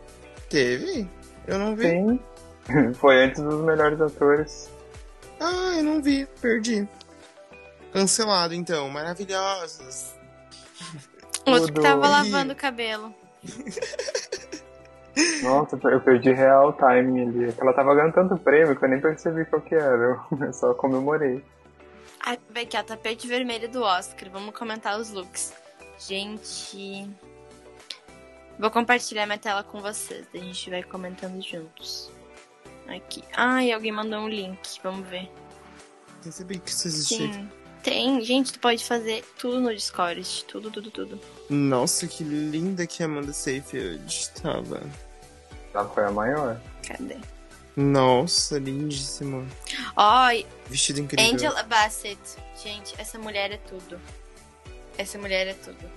[0.49, 1.09] Teve?
[1.47, 1.89] Eu não vi.
[1.89, 2.21] Sim.
[2.95, 4.71] Foi antes dos melhores atores.
[5.41, 6.89] Ah, eu não vi, perdi.
[7.93, 10.15] Cancelado então, maravilhosos.
[11.47, 13.15] Outro que tava lavando o cabelo.
[15.43, 17.51] Nossa, eu perdi real timing ali.
[17.51, 20.19] É Ela tava ganhando tanto prêmio que eu nem percebi qual que era.
[20.41, 21.45] Eu só comemorei.
[22.25, 24.31] Ai, vai aqui, ó, tapete vermelho do Oscar.
[24.31, 25.53] Vamos comentar os looks.
[25.99, 27.11] Gente.
[28.59, 30.27] Vou compartilhar minha tela com vocês.
[30.33, 32.11] A gente vai comentando juntos.
[32.89, 33.23] Aqui.
[33.37, 34.81] Ai, alguém mandou um link.
[34.83, 35.31] Vamos ver.
[36.23, 37.33] Sabia que isso existia.
[37.33, 37.51] Sim.
[37.83, 38.21] Tem.
[38.25, 40.45] Gente, tu pode fazer tudo no Discord.
[40.47, 41.21] Tudo, tudo, tudo.
[41.51, 44.83] Nossa, que linda que a Amanda Seyfried tava.
[45.75, 46.61] Ela foi a maior.
[46.87, 47.17] Cadê?
[47.75, 49.47] Nossa, lindíssima.
[49.97, 50.29] Ó,
[50.69, 51.33] Vestido incrível.
[51.35, 52.21] Angela Bassett.
[52.63, 53.99] Gente, essa mulher é tudo.
[54.99, 55.91] Essa mulher é tudo.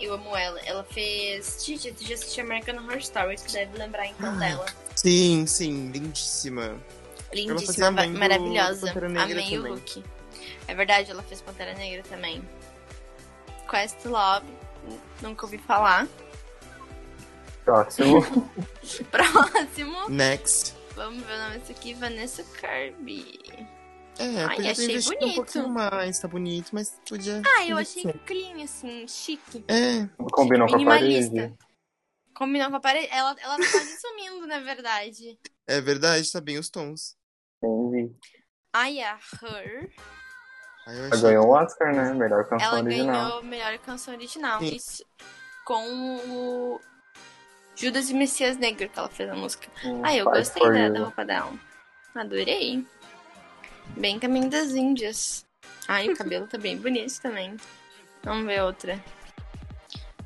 [0.00, 0.60] Eu amo ela.
[0.60, 1.64] Ela fez.
[1.64, 4.66] Gente, tu já assistiu American Horror Story, tu deve lembrar então Ah, dela.
[4.94, 6.76] Sim, sim, lindíssima.
[7.32, 8.92] Lindíssima, maravilhosa.
[8.92, 10.04] Amei o look.
[10.66, 12.42] É verdade, ela fez Pantera Negra também.
[13.70, 14.46] Quest Love,
[15.22, 16.06] nunca ouvi falar.
[17.64, 18.20] Próximo.
[19.10, 20.74] Próximo, Next.
[20.94, 23.40] vamos ver o nome disso aqui, Vanessa Kirby.
[24.18, 25.26] É, Ai, podia achei bonito.
[25.26, 27.42] um pouquinho mais, tá bonito, mas podia.
[27.44, 28.18] Ah, eu achei ser.
[28.20, 29.64] clean, assim, chique.
[29.66, 31.54] É, Combinou com a parede.
[32.34, 33.08] Combinou com a parede.
[33.10, 35.38] Ela, ela tá quase sumindo, na verdade.
[35.66, 37.16] é verdade, tá bem os tons.
[37.62, 38.14] Entendi.
[38.72, 39.90] Ai, a Her,
[40.86, 42.12] Ela ganhou o Oscar, né?
[42.14, 43.28] Melhor canção ela original.
[43.28, 44.58] ganhou melhor canção original.
[44.60, 44.76] Sim.
[44.76, 45.04] Isso,
[45.64, 45.82] com
[46.28, 46.80] o
[47.74, 49.68] Judas e Messias Negro, que ela fez a música.
[49.84, 51.52] Hum, Ah, eu gostei da, da roupa dela.
[52.14, 52.86] Adorei.
[53.96, 55.46] Bem caminho das Índias.
[55.88, 57.56] Ai, o cabelo tá bem bonito também.
[58.22, 59.02] Vamos ver outra.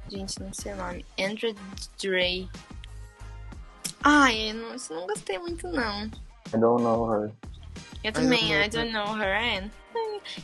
[0.09, 1.07] Gente, não sei o nome.
[1.19, 1.55] Andrew
[2.01, 2.49] Dre.
[4.03, 6.05] Ai, eu não, isso eu não gostei muito, não.
[6.05, 7.33] I don't know her.
[8.05, 9.37] Eu I também, don't know I don't know her.
[9.59, 9.73] Anne.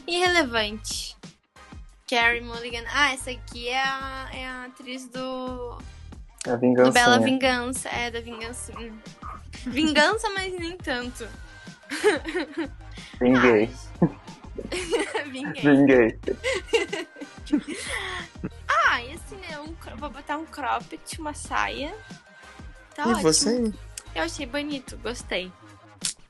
[0.07, 1.17] Irrelevante.
[2.09, 2.85] Carrie Mulligan.
[2.93, 5.79] Ah, essa aqui é a, é a atriz do
[6.47, 6.91] A vingança.
[6.91, 7.89] Do Bela Vingança.
[7.89, 8.73] É, da vingança.
[9.67, 11.27] Vingança, mas nem tanto.
[13.21, 13.71] Vinguei.
[15.31, 15.63] Vinguei.
[15.63, 16.19] Vinguei.
[18.87, 19.59] Ah, e assim, né?
[19.61, 21.95] Um, vou botar um cropped, uma saia.
[22.95, 23.23] Tá E ótimo.
[23.23, 23.73] você?
[24.15, 25.51] Eu achei bonito, gostei.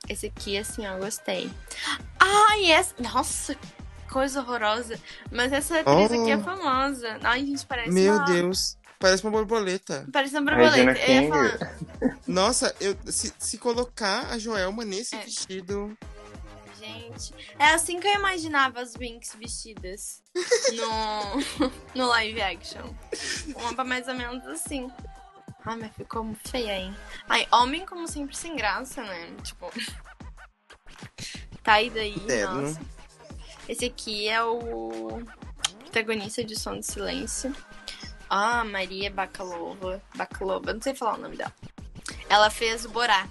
[0.09, 1.51] Esse aqui, assim, ó, gostei.
[2.27, 2.95] Ai, essa.
[3.01, 3.57] Nossa,
[4.11, 4.99] coisa horrorosa.
[5.31, 6.43] Mas essa atriz aqui é Oh.
[6.43, 7.18] famosa.
[7.22, 8.25] Ai, gente, parece Meu uma...
[8.25, 8.79] Deus.
[8.99, 10.07] Parece uma borboleta.
[10.12, 10.99] Parece uma borboleta.
[11.01, 11.79] Eu falar.
[12.27, 15.18] Nossa, eu, se, se colocar a Joelma nesse É.
[15.18, 15.97] vestido.
[16.79, 20.22] Gente, é assim que eu imaginava as Winx vestidas
[20.75, 22.83] no, no live action.
[23.57, 24.91] Uma mais ou menos assim.
[25.66, 26.97] Ai, mas ficou feia, hein?
[27.29, 29.35] Ai, homem como sempre sem graça, né?
[29.43, 29.70] Tipo.
[31.65, 32.79] Tá aí daí, nossa.
[33.67, 35.23] Esse aqui é o
[35.79, 37.57] protagonista de Som do Silêncio.
[38.29, 40.03] Ah, Maria Bakalova.
[40.15, 41.53] Bakalova, não sei falar o nome dela.
[42.29, 43.27] Ela fez o Borá.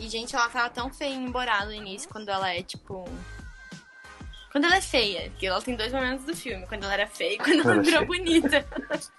[0.00, 3.08] E, gente, ela tava tão feia em Borá no início, quando ela é, tipo...
[4.50, 6.66] Quando ela é feia, porque ela tem dois momentos do filme.
[6.66, 8.66] Quando ela era feia e quando ela Ela virou bonita.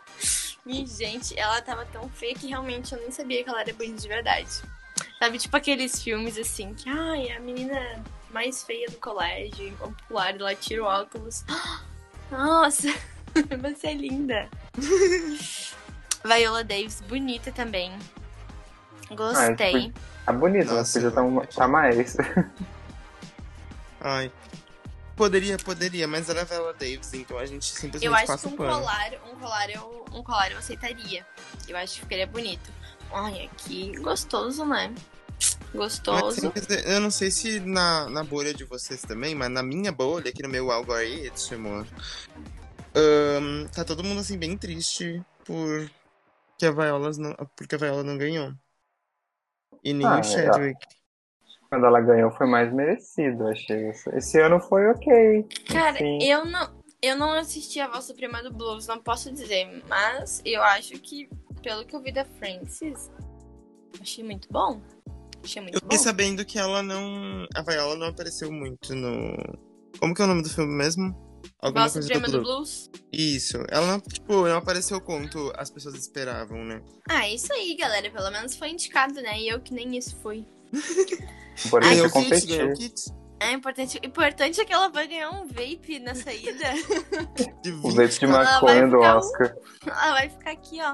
[0.66, 4.02] e, gente, ela tava tão feia que realmente eu nem sabia que ela era bonita
[4.02, 4.62] de verdade.
[5.18, 10.56] Sabe, tipo aqueles filmes, assim, que, ai, a menina mais feia do colégio, popular, ela
[10.56, 11.44] tira o óculos.
[12.32, 12.88] Nossa,
[13.62, 14.50] você é linda.
[16.24, 17.92] Viola Davis, bonita também.
[19.12, 19.92] Gostei.
[20.26, 22.16] Tá bonito, mas Nossa, podia tá, uma, tá mais.
[24.02, 24.32] Ai.
[25.16, 28.54] Poderia, poderia, mas era a Viola Davis, então a gente simplesmente Eu acho passa que
[28.54, 28.80] um pano.
[28.80, 31.26] colar, um colar eu, um colar eu aceitaria.
[31.68, 32.72] Eu acho que ficaria bonito.
[33.12, 34.94] Ai, aqui gostoso, né?
[35.74, 36.52] Mas, Gostoso.
[36.52, 40.30] dizer, eu não sei se na, na bolha de vocês também, mas na minha bolha,
[40.30, 41.86] aqui no meu algoritmo,
[42.96, 45.90] ahn, tá todo mundo assim bem triste por
[46.58, 48.52] que a Viola não, porque a Viola não ganhou.
[49.84, 50.80] E nem Ah, o Chadwick.
[51.70, 53.92] Quando ela ganhou foi mais merecido, achei.
[54.14, 55.48] Esse ano foi ok.
[55.72, 56.18] Cara, Sim.
[56.22, 56.70] eu não,
[57.02, 61.30] eu não assisti a Voz Suprema do Blues, não posso dizer, mas eu acho que,
[61.60, 63.10] pelo que eu vi da Francis,
[64.02, 64.82] achei muito bom.
[65.44, 65.86] Achei muito Eu bom.
[65.86, 67.46] fiquei sabendo que ela não.
[67.56, 69.36] A Viola não apareceu muito no.
[70.00, 71.16] Como que é o nome do filme mesmo?
[71.62, 72.42] Alguma Voz coisa do do Blue.
[72.42, 72.90] Blues.
[73.12, 73.58] Isso.
[73.70, 76.82] Ela não, tipo, não apareceu quanto as pessoas esperavam, né?
[77.10, 78.10] Ah, isso aí, galera.
[78.12, 79.40] Pelo menos foi indicado, né?
[79.40, 80.46] E eu que nem isso fui.
[81.66, 82.74] Importante é o kit, competir.
[82.74, 83.02] kit.
[83.42, 86.66] É importante, importante é que ela vai ganhar um vape na saída.
[87.84, 89.56] O 20 leite de maconha do ficar um- Oscar.
[89.88, 90.94] Ela vai ficar aqui, ó.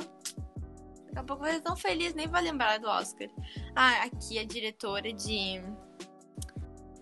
[1.15, 3.29] Daqui a pouco vai ser tão feliz, nem vai lembrar do Oscar.
[3.73, 5.61] Ah, aqui a diretora de.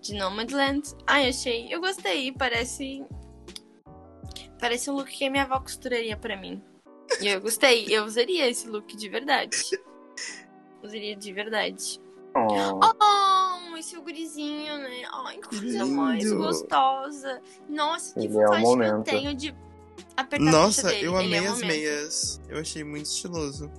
[0.01, 0.83] De Nomadland.
[1.07, 1.73] Ah, eu achei.
[1.73, 2.31] Eu gostei.
[2.31, 3.03] Parece.
[4.59, 6.61] Parece um look que a minha avó costuraria pra mim.
[7.19, 7.87] E eu gostei.
[7.89, 9.57] Eu usaria esse look de verdade.
[10.83, 11.99] Usaria de verdade.
[12.35, 15.03] Oh, Oh, esse gurizinho, né?
[15.11, 17.41] Ai, que coisa mais gostosa.
[17.67, 19.03] Nossa, que Ele é vontade que eu momento.
[19.05, 19.55] tenho de
[20.15, 21.07] apertar a Nossa, coxa dele.
[21.07, 22.41] eu é amei as meias.
[22.47, 23.71] Eu achei muito estiloso.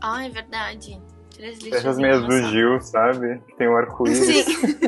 [0.00, 1.00] Ah, é verdade.
[1.30, 1.80] Três lixas.
[1.80, 3.38] Essas meias do Gil, sabe?
[3.46, 4.44] Que tem o arco-íris.
[4.44, 4.78] Sim.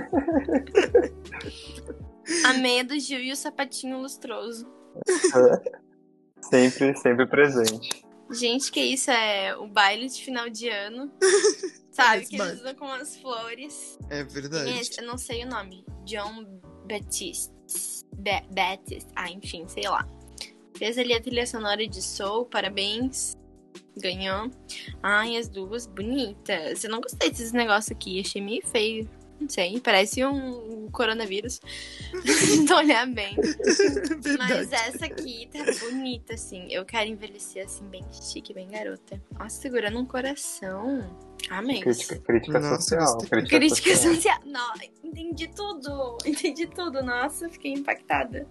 [2.45, 4.67] a meia do Gil e o sapatinho lustroso.
[6.43, 8.05] sempre, sempre presente.
[8.31, 9.11] Gente, que isso?
[9.11, 11.11] É o baile de final de ano.
[11.91, 12.27] Sabe?
[12.27, 13.99] Que eles usam com as flores.
[14.09, 14.71] É verdade.
[14.79, 15.01] Esse?
[15.01, 15.85] Eu não sei o nome.
[16.05, 16.45] John
[16.89, 17.53] Baptiste.
[18.17, 19.11] Ba Baptiste.
[19.17, 20.07] Ah, enfim, sei lá.
[20.77, 23.37] Fez ali a trilha sonora de Soul, parabéns.
[23.97, 24.51] Ganhou.
[25.03, 26.84] Ai, as duas bonitas.
[26.84, 29.09] Eu não gostei desses negócios aqui, achei meio feio.
[29.41, 31.61] Não sei, parece um coronavírus.
[32.68, 33.36] Não olhar bem.
[34.38, 36.66] Mas essa aqui tá bonita, assim.
[36.70, 39.20] Eu quero envelhecer assim, bem chique, bem garota.
[39.38, 41.01] Nossa, segurando um coração.
[41.49, 41.80] Amém.
[41.80, 43.14] Crítica, crítica Nossa, social.
[43.14, 43.28] gostei.
[43.30, 44.14] Crítica, Crítica social.
[44.14, 44.38] social.
[44.45, 46.18] Não, entendi tudo.
[46.26, 47.03] Entendi tudo.
[47.03, 48.47] Nossa, fiquei impactada.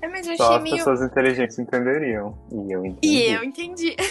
[0.00, 0.76] É, mas eu Só achei as meio.
[0.76, 2.38] pessoas inteligentes entenderiam.
[2.52, 3.08] E eu entendi.
[3.08, 3.96] E eu entendi.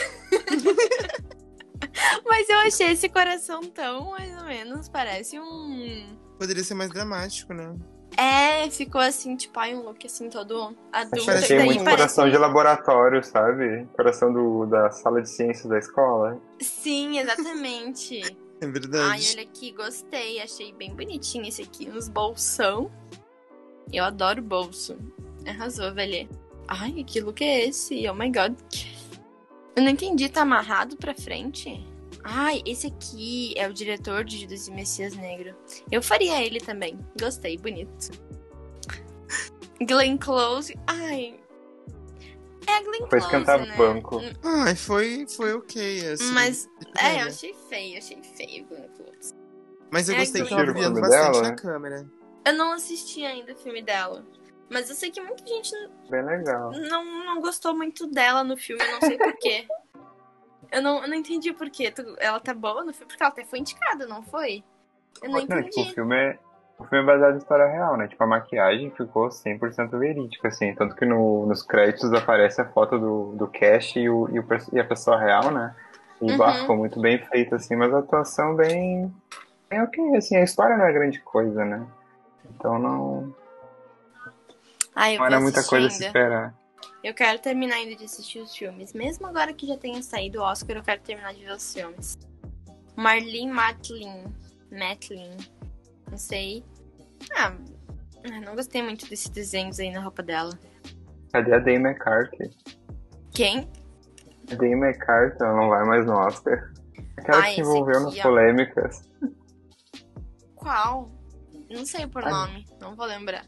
[2.25, 6.17] mas eu achei esse coração tão, mais ou menos, parece um.
[6.39, 7.75] Poderia ser mais dramático, né?
[8.15, 11.29] É, ficou assim, tipo, ai, um look assim todo adulto.
[11.29, 13.85] Achei, achei daí muito parece- coração de laboratório, sabe?
[13.95, 16.39] Coração do, da sala de ciências da escola.
[16.59, 18.21] Sim, exatamente.
[18.59, 19.29] É Ai, verdade.
[19.35, 20.41] olha aqui, gostei.
[20.41, 21.87] Achei bem bonitinho esse aqui.
[21.87, 22.89] Uns bolsão.
[23.93, 24.97] Eu adoro bolso.
[25.47, 26.27] Arrasou, velho.
[26.67, 28.09] Ai, que look é esse?
[28.09, 28.55] Oh my god.
[29.77, 31.85] Eu não entendi, tá amarrado pra frente?
[32.23, 35.55] Ai, esse aqui é o diretor de Judas e Messias Negro.
[35.91, 36.97] Eu faria ele também.
[37.21, 38.09] Gostei, bonito.
[39.79, 40.75] Glenn Close.
[40.87, 41.39] Ai.
[42.65, 43.75] É a Glenn Foi Close, esquentar né?
[43.77, 44.19] banco.
[44.43, 46.31] Ai, foi, foi ok, assim.
[46.31, 46.67] Mas,
[46.97, 49.35] é, eu achei feio, achei feio Glenn Close.
[49.91, 51.55] Mas eu é gostei que ela brilhando bastante dela, na né?
[51.55, 52.11] câmera.
[52.43, 54.25] Eu não assisti ainda o filme dela.
[54.69, 55.71] Mas eu sei que muita gente
[56.09, 56.71] Bem legal.
[56.71, 59.65] não, não gostou muito dela no filme, eu não sei porquê.
[60.69, 61.93] Eu não, eu não entendi porquê.
[62.17, 64.65] Ela tá boa no filme, porque ela até foi indicada, não foi?
[65.21, 65.93] Eu não Não, tipo, o entendi.
[65.93, 66.39] filme é.
[66.77, 68.07] O filme é baseado em história real, né?
[68.09, 70.75] Tipo, a maquiagem ficou 100% verídica, assim.
[70.75, 74.45] Tanto que no- nos créditos aparece a foto do, do cast e, o, e, o
[74.73, 75.73] e a pessoa real, né?
[76.21, 76.37] E Uhum.
[76.37, 77.75] bah, ficou muito bem feita, assim.
[77.77, 79.09] Mas a atuação bem...
[79.69, 80.35] Bem ok, assim.
[80.35, 81.87] A história não é grande coisa, né?
[82.49, 83.33] Então não,
[84.99, 86.55] Ai, eu não era muita coisa a se esperar.
[87.03, 88.93] Eu quero terminar ainda de assistir os filmes.
[88.93, 92.17] Mesmo agora que já tenha saído o Oscar, eu quero terminar de ver os filmes.
[92.95, 94.23] Marlene Matlin.
[94.71, 95.37] Matlin.
[96.09, 96.65] Não sei.
[97.35, 97.53] Ah,
[98.43, 100.57] não gostei muito desses desenhos aí na roupa dela.
[101.31, 102.49] Cadê a Dame McCarthy?
[103.31, 103.69] Quem?
[104.51, 106.73] A Dame McCarthy, ela não vai mais no Oscar.
[107.17, 108.21] Aquela Ah, que se envolveu aqui, nas ó.
[108.23, 109.09] polêmicas.
[110.55, 111.11] Qual?
[111.69, 112.31] Não sei por Ai.
[112.31, 112.65] nome.
[112.81, 113.45] Não vou lembrar.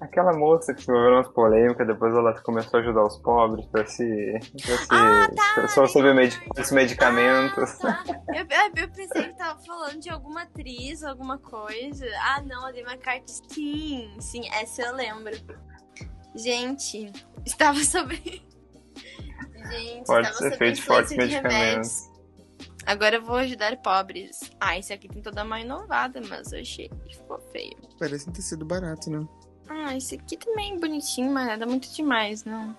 [0.00, 3.86] Aquela moça que se envolveu nas polêmicas, depois ela começou a ajudar os pobres pra
[3.86, 4.04] se.
[4.62, 4.86] pra se.
[4.90, 6.10] Ah, tá, só sobre
[6.58, 7.82] os medicamentos.
[7.84, 8.20] Ah, tá.
[8.34, 8.46] eu,
[8.82, 12.06] eu- pensei que tava falando de alguma atriz, alguma coisa.
[12.22, 13.32] Ah, não, a Demi McCarthy.
[13.50, 15.32] Sim, sim, essa eu lembro.
[16.34, 17.10] Gente,
[17.46, 18.16] estava sobre.
[19.70, 21.58] Gente, Pode estava ser sobre feito fortes de medicamentos.
[21.58, 22.16] remédios.
[22.86, 24.38] Agora eu vou ajudar pobres.
[24.60, 27.76] Ah, esse aqui tem toda uma inovada, mas eu achei que ficou feio.
[27.98, 29.26] Parece ter sido barato, né?
[29.68, 32.76] Ah, esse aqui também é bonitinho, mas nada muito demais, não.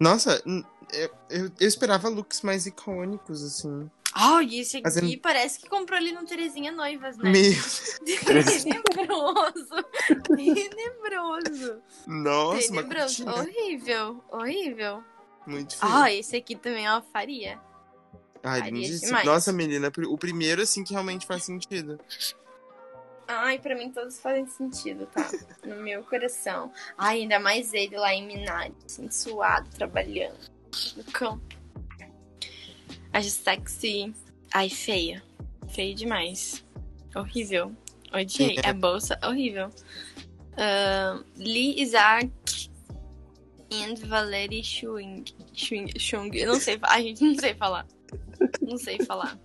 [0.00, 0.42] Nossa,
[0.92, 3.90] eu, eu, eu esperava looks mais icônicos, assim.
[4.14, 7.30] Ai, esse aqui Fazendo- parece que comprou ali no Terezinha Noivas, né?
[7.30, 7.52] Meu,
[8.04, 9.84] Tenebroso.
[10.36, 11.82] Tenebroso.
[12.06, 13.28] nossa, Tenebroso.
[13.28, 14.22] Horrível.
[14.30, 15.02] Horrível.
[15.46, 15.92] Muito feio.
[15.92, 17.58] Ah, esse aqui também, ó, faria.
[18.42, 19.24] Ai, faria demais.
[19.24, 21.98] Nossa, menina, o primeiro, assim, que realmente faz sentido.
[23.40, 25.28] Ai, pra mim todos fazem sentido, tá?
[25.64, 26.72] No meu coração.
[26.98, 30.38] Ai, ainda mais ele lá em Minari, assim, suado, trabalhando
[30.96, 31.56] no campo.
[33.12, 34.12] Acho sexy.
[34.52, 35.22] Ai, feia.
[35.68, 36.64] Feio demais.
[37.14, 37.74] Horrível.
[38.12, 38.56] Odiei.
[38.62, 38.68] É.
[38.68, 39.70] A bolsa, horrível.
[40.56, 42.30] Ahn, Lee Isaac
[43.72, 45.24] and Valerie Schwing.
[45.54, 46.34] Schwing, Schwing.
[46.34, 46.78] Eu não sei.
[46.82, 47.86] Ai, gente, não sei falar.
[48.60, 49.38] Não sei falar.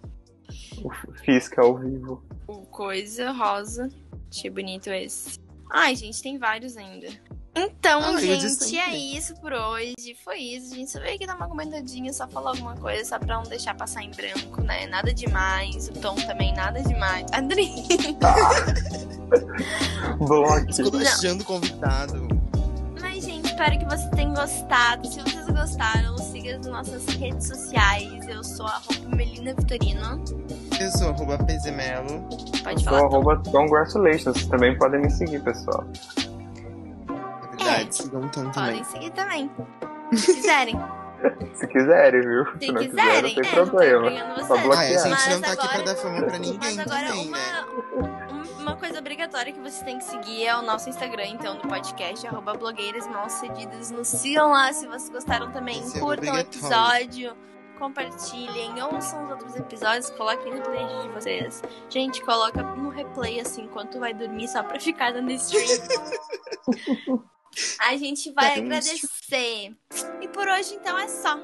[0.84, 0.89] O
[1.23, 2.23] Fisk ao vivo.
[2.47, 3.89] O Coisa Rosa.
[4.32, 5.39] Achei bonito esse.
[5.71, 7.07] Ai, gente, tem vários ainda.
[7.59, 9.95] Então, Ah, gente, é isso por hoje.
[10.23, 10.73] Foi isso.
[10.73, 13.43] A gente só veio aqui dar uma comentadinha, só falar alguma coisa, só pra não
[13.43, 14.86] deixar passar em branco, né?
[14.86, 15.89] Nada demais.
[15.89, 17.25] O tom também, nada demais.
[17.34, 17.67] Adri.
[20.19, 20.69] Block.
[20.69, 22.13] Esculachando o convidado.
[22.13, 22.26] Mas, gente,
[23.58, 25.08] espero que vocês tenham gostado.
[25.08, 28.28] Se vocês gostaram, siga as nossas redes sociais.
[28.28, 28.80] Eu sou a
[29.16, 30.24] Melina Vitorino.
[30.80, 32.22] Eu sou arroba Pezemelo.
[32.64, 33.05] Pode Sou falar.
[33.05, 34.24] arroba congratulations.
[34.26, 35.84] Vocês também podem me seguir, pessoal.
[37.10, 38.53] É verdade, sigam um tom também.
[38.53, 39.49] Podem seguir também.
[40.14, 40.80] Se quiserem.
[41.55, 42.45] Se quiserem, viu?
[42.59, 44.36] Se não quiserem, quiser, não tem é, não tô problema.
[44.39, 44.61] Só vocês.
[44.63, 44.80] bloquear.
[44.80, 47.07] Ah, a gente Mas não tá aqui pra agora- dar fama pra ninguém Mas agora,
[47.07, 47.65] também, né?
[47.95, 51.55] uma, um- uma coisa obrigatória que vocês têm que seguir é o nosso Instagram, então,
[51.57, 53.89] do podcast, arroba blogueiras mal cedidas.
[53.91, 55.80] Nos sigam lá se vocês gostaram também.
[55.80, 56.47] Isso é Curtam o obrigatório.
[57.07, 57.38] episódio,
[57.80, 61.63] compartilhem, ouçam os outros episódios, coloquem no playlist de vocês.
[61.89, 65.65] Gente, coloca no replay, assim, enquanto vai dormir, só pra ficar dando stream.
[67.89, 69.74] A gente vai É agradecer.
[70.38, 71.39] Por hoje, então, é só.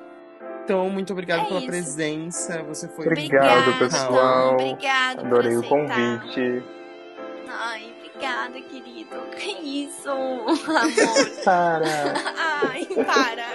[0.63, 1.67] Então, muito obrigado É pela isso.
[1.67, 2.61] presença.
[2.63, 4.53] Você foi Obrigado, Obrigada, pessoal.
[4.53, 6.63] Obrigada por Adorei o convite.
[7.49, 9.15] Ai, obrigada, querido.
[9.35, 9.51] Que
[9.85, 10.45] isso, amor.
[11.43, 12.13] Para.
[12.37, 13.47] Ai, para.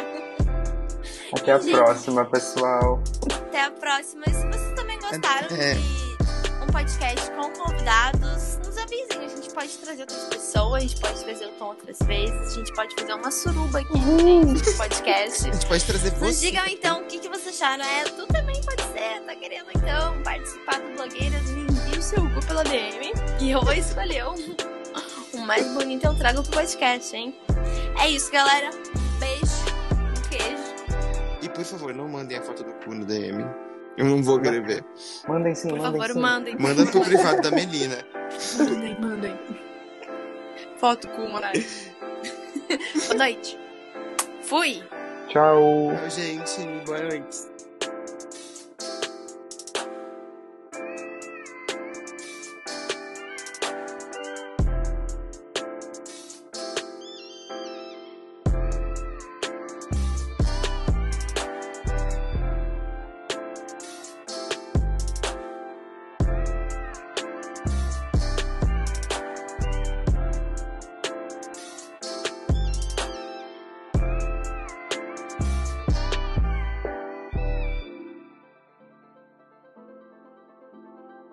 [1.41, 1.73] Até a Gente.
[1.77, 3.01] próxima, pessoal.
[3.47, 4.25] Até a próxima.
[4.27, 5.75] E se vocês também gostaram É.
[5.75, 8.38] de um podcast com convidados,
[9.59, 12.95] pode trazer outras pessoas, a gente pode trazer o tom outras vezes, a gente pode
[12.95, 15.49] fazer uma suruba aqui gente, no podcast.
[15.49, 16.47] A gente pode trazer Nos você.
[16.47, 17.85] digam então o que, que vocês acharam.
[17.85, 21.43] É, tu também pode ser, tá querendo então participar do Blogueiras?
[21.51, 24.35] Me envie o seu cu pela DM e eu vou escolher o,
[25.35, 27.35] o mais bonito eu trago pro podcast, hein?
[28.01, 28.71] É isso, galera.
[28.71, 29.43] Um beijo,
[30.07, 31.43] um queijo.
[31.43, 33.45] E por favor, não mandem a foto do cu no DM.
[33.99, 34.85] Eu não vou querer ver.
[35.27, 36.21] Mandem sim, Por mandem favor, sim.
[36.21, 36.57] mandem.
[36.59, 37.99] Manda pro privado da Melina.
[38.59, 39.39] Mandem, mandem.
[40.79, 41.41] Foto com uma
[43.07, 43.59] Boa noite.
[44.43, 44.83] Fui.
[45.29, 45.93] Tchau.
[45.97, 46.85] Tchau, gente.
[46.87, 47.58] Boa noite.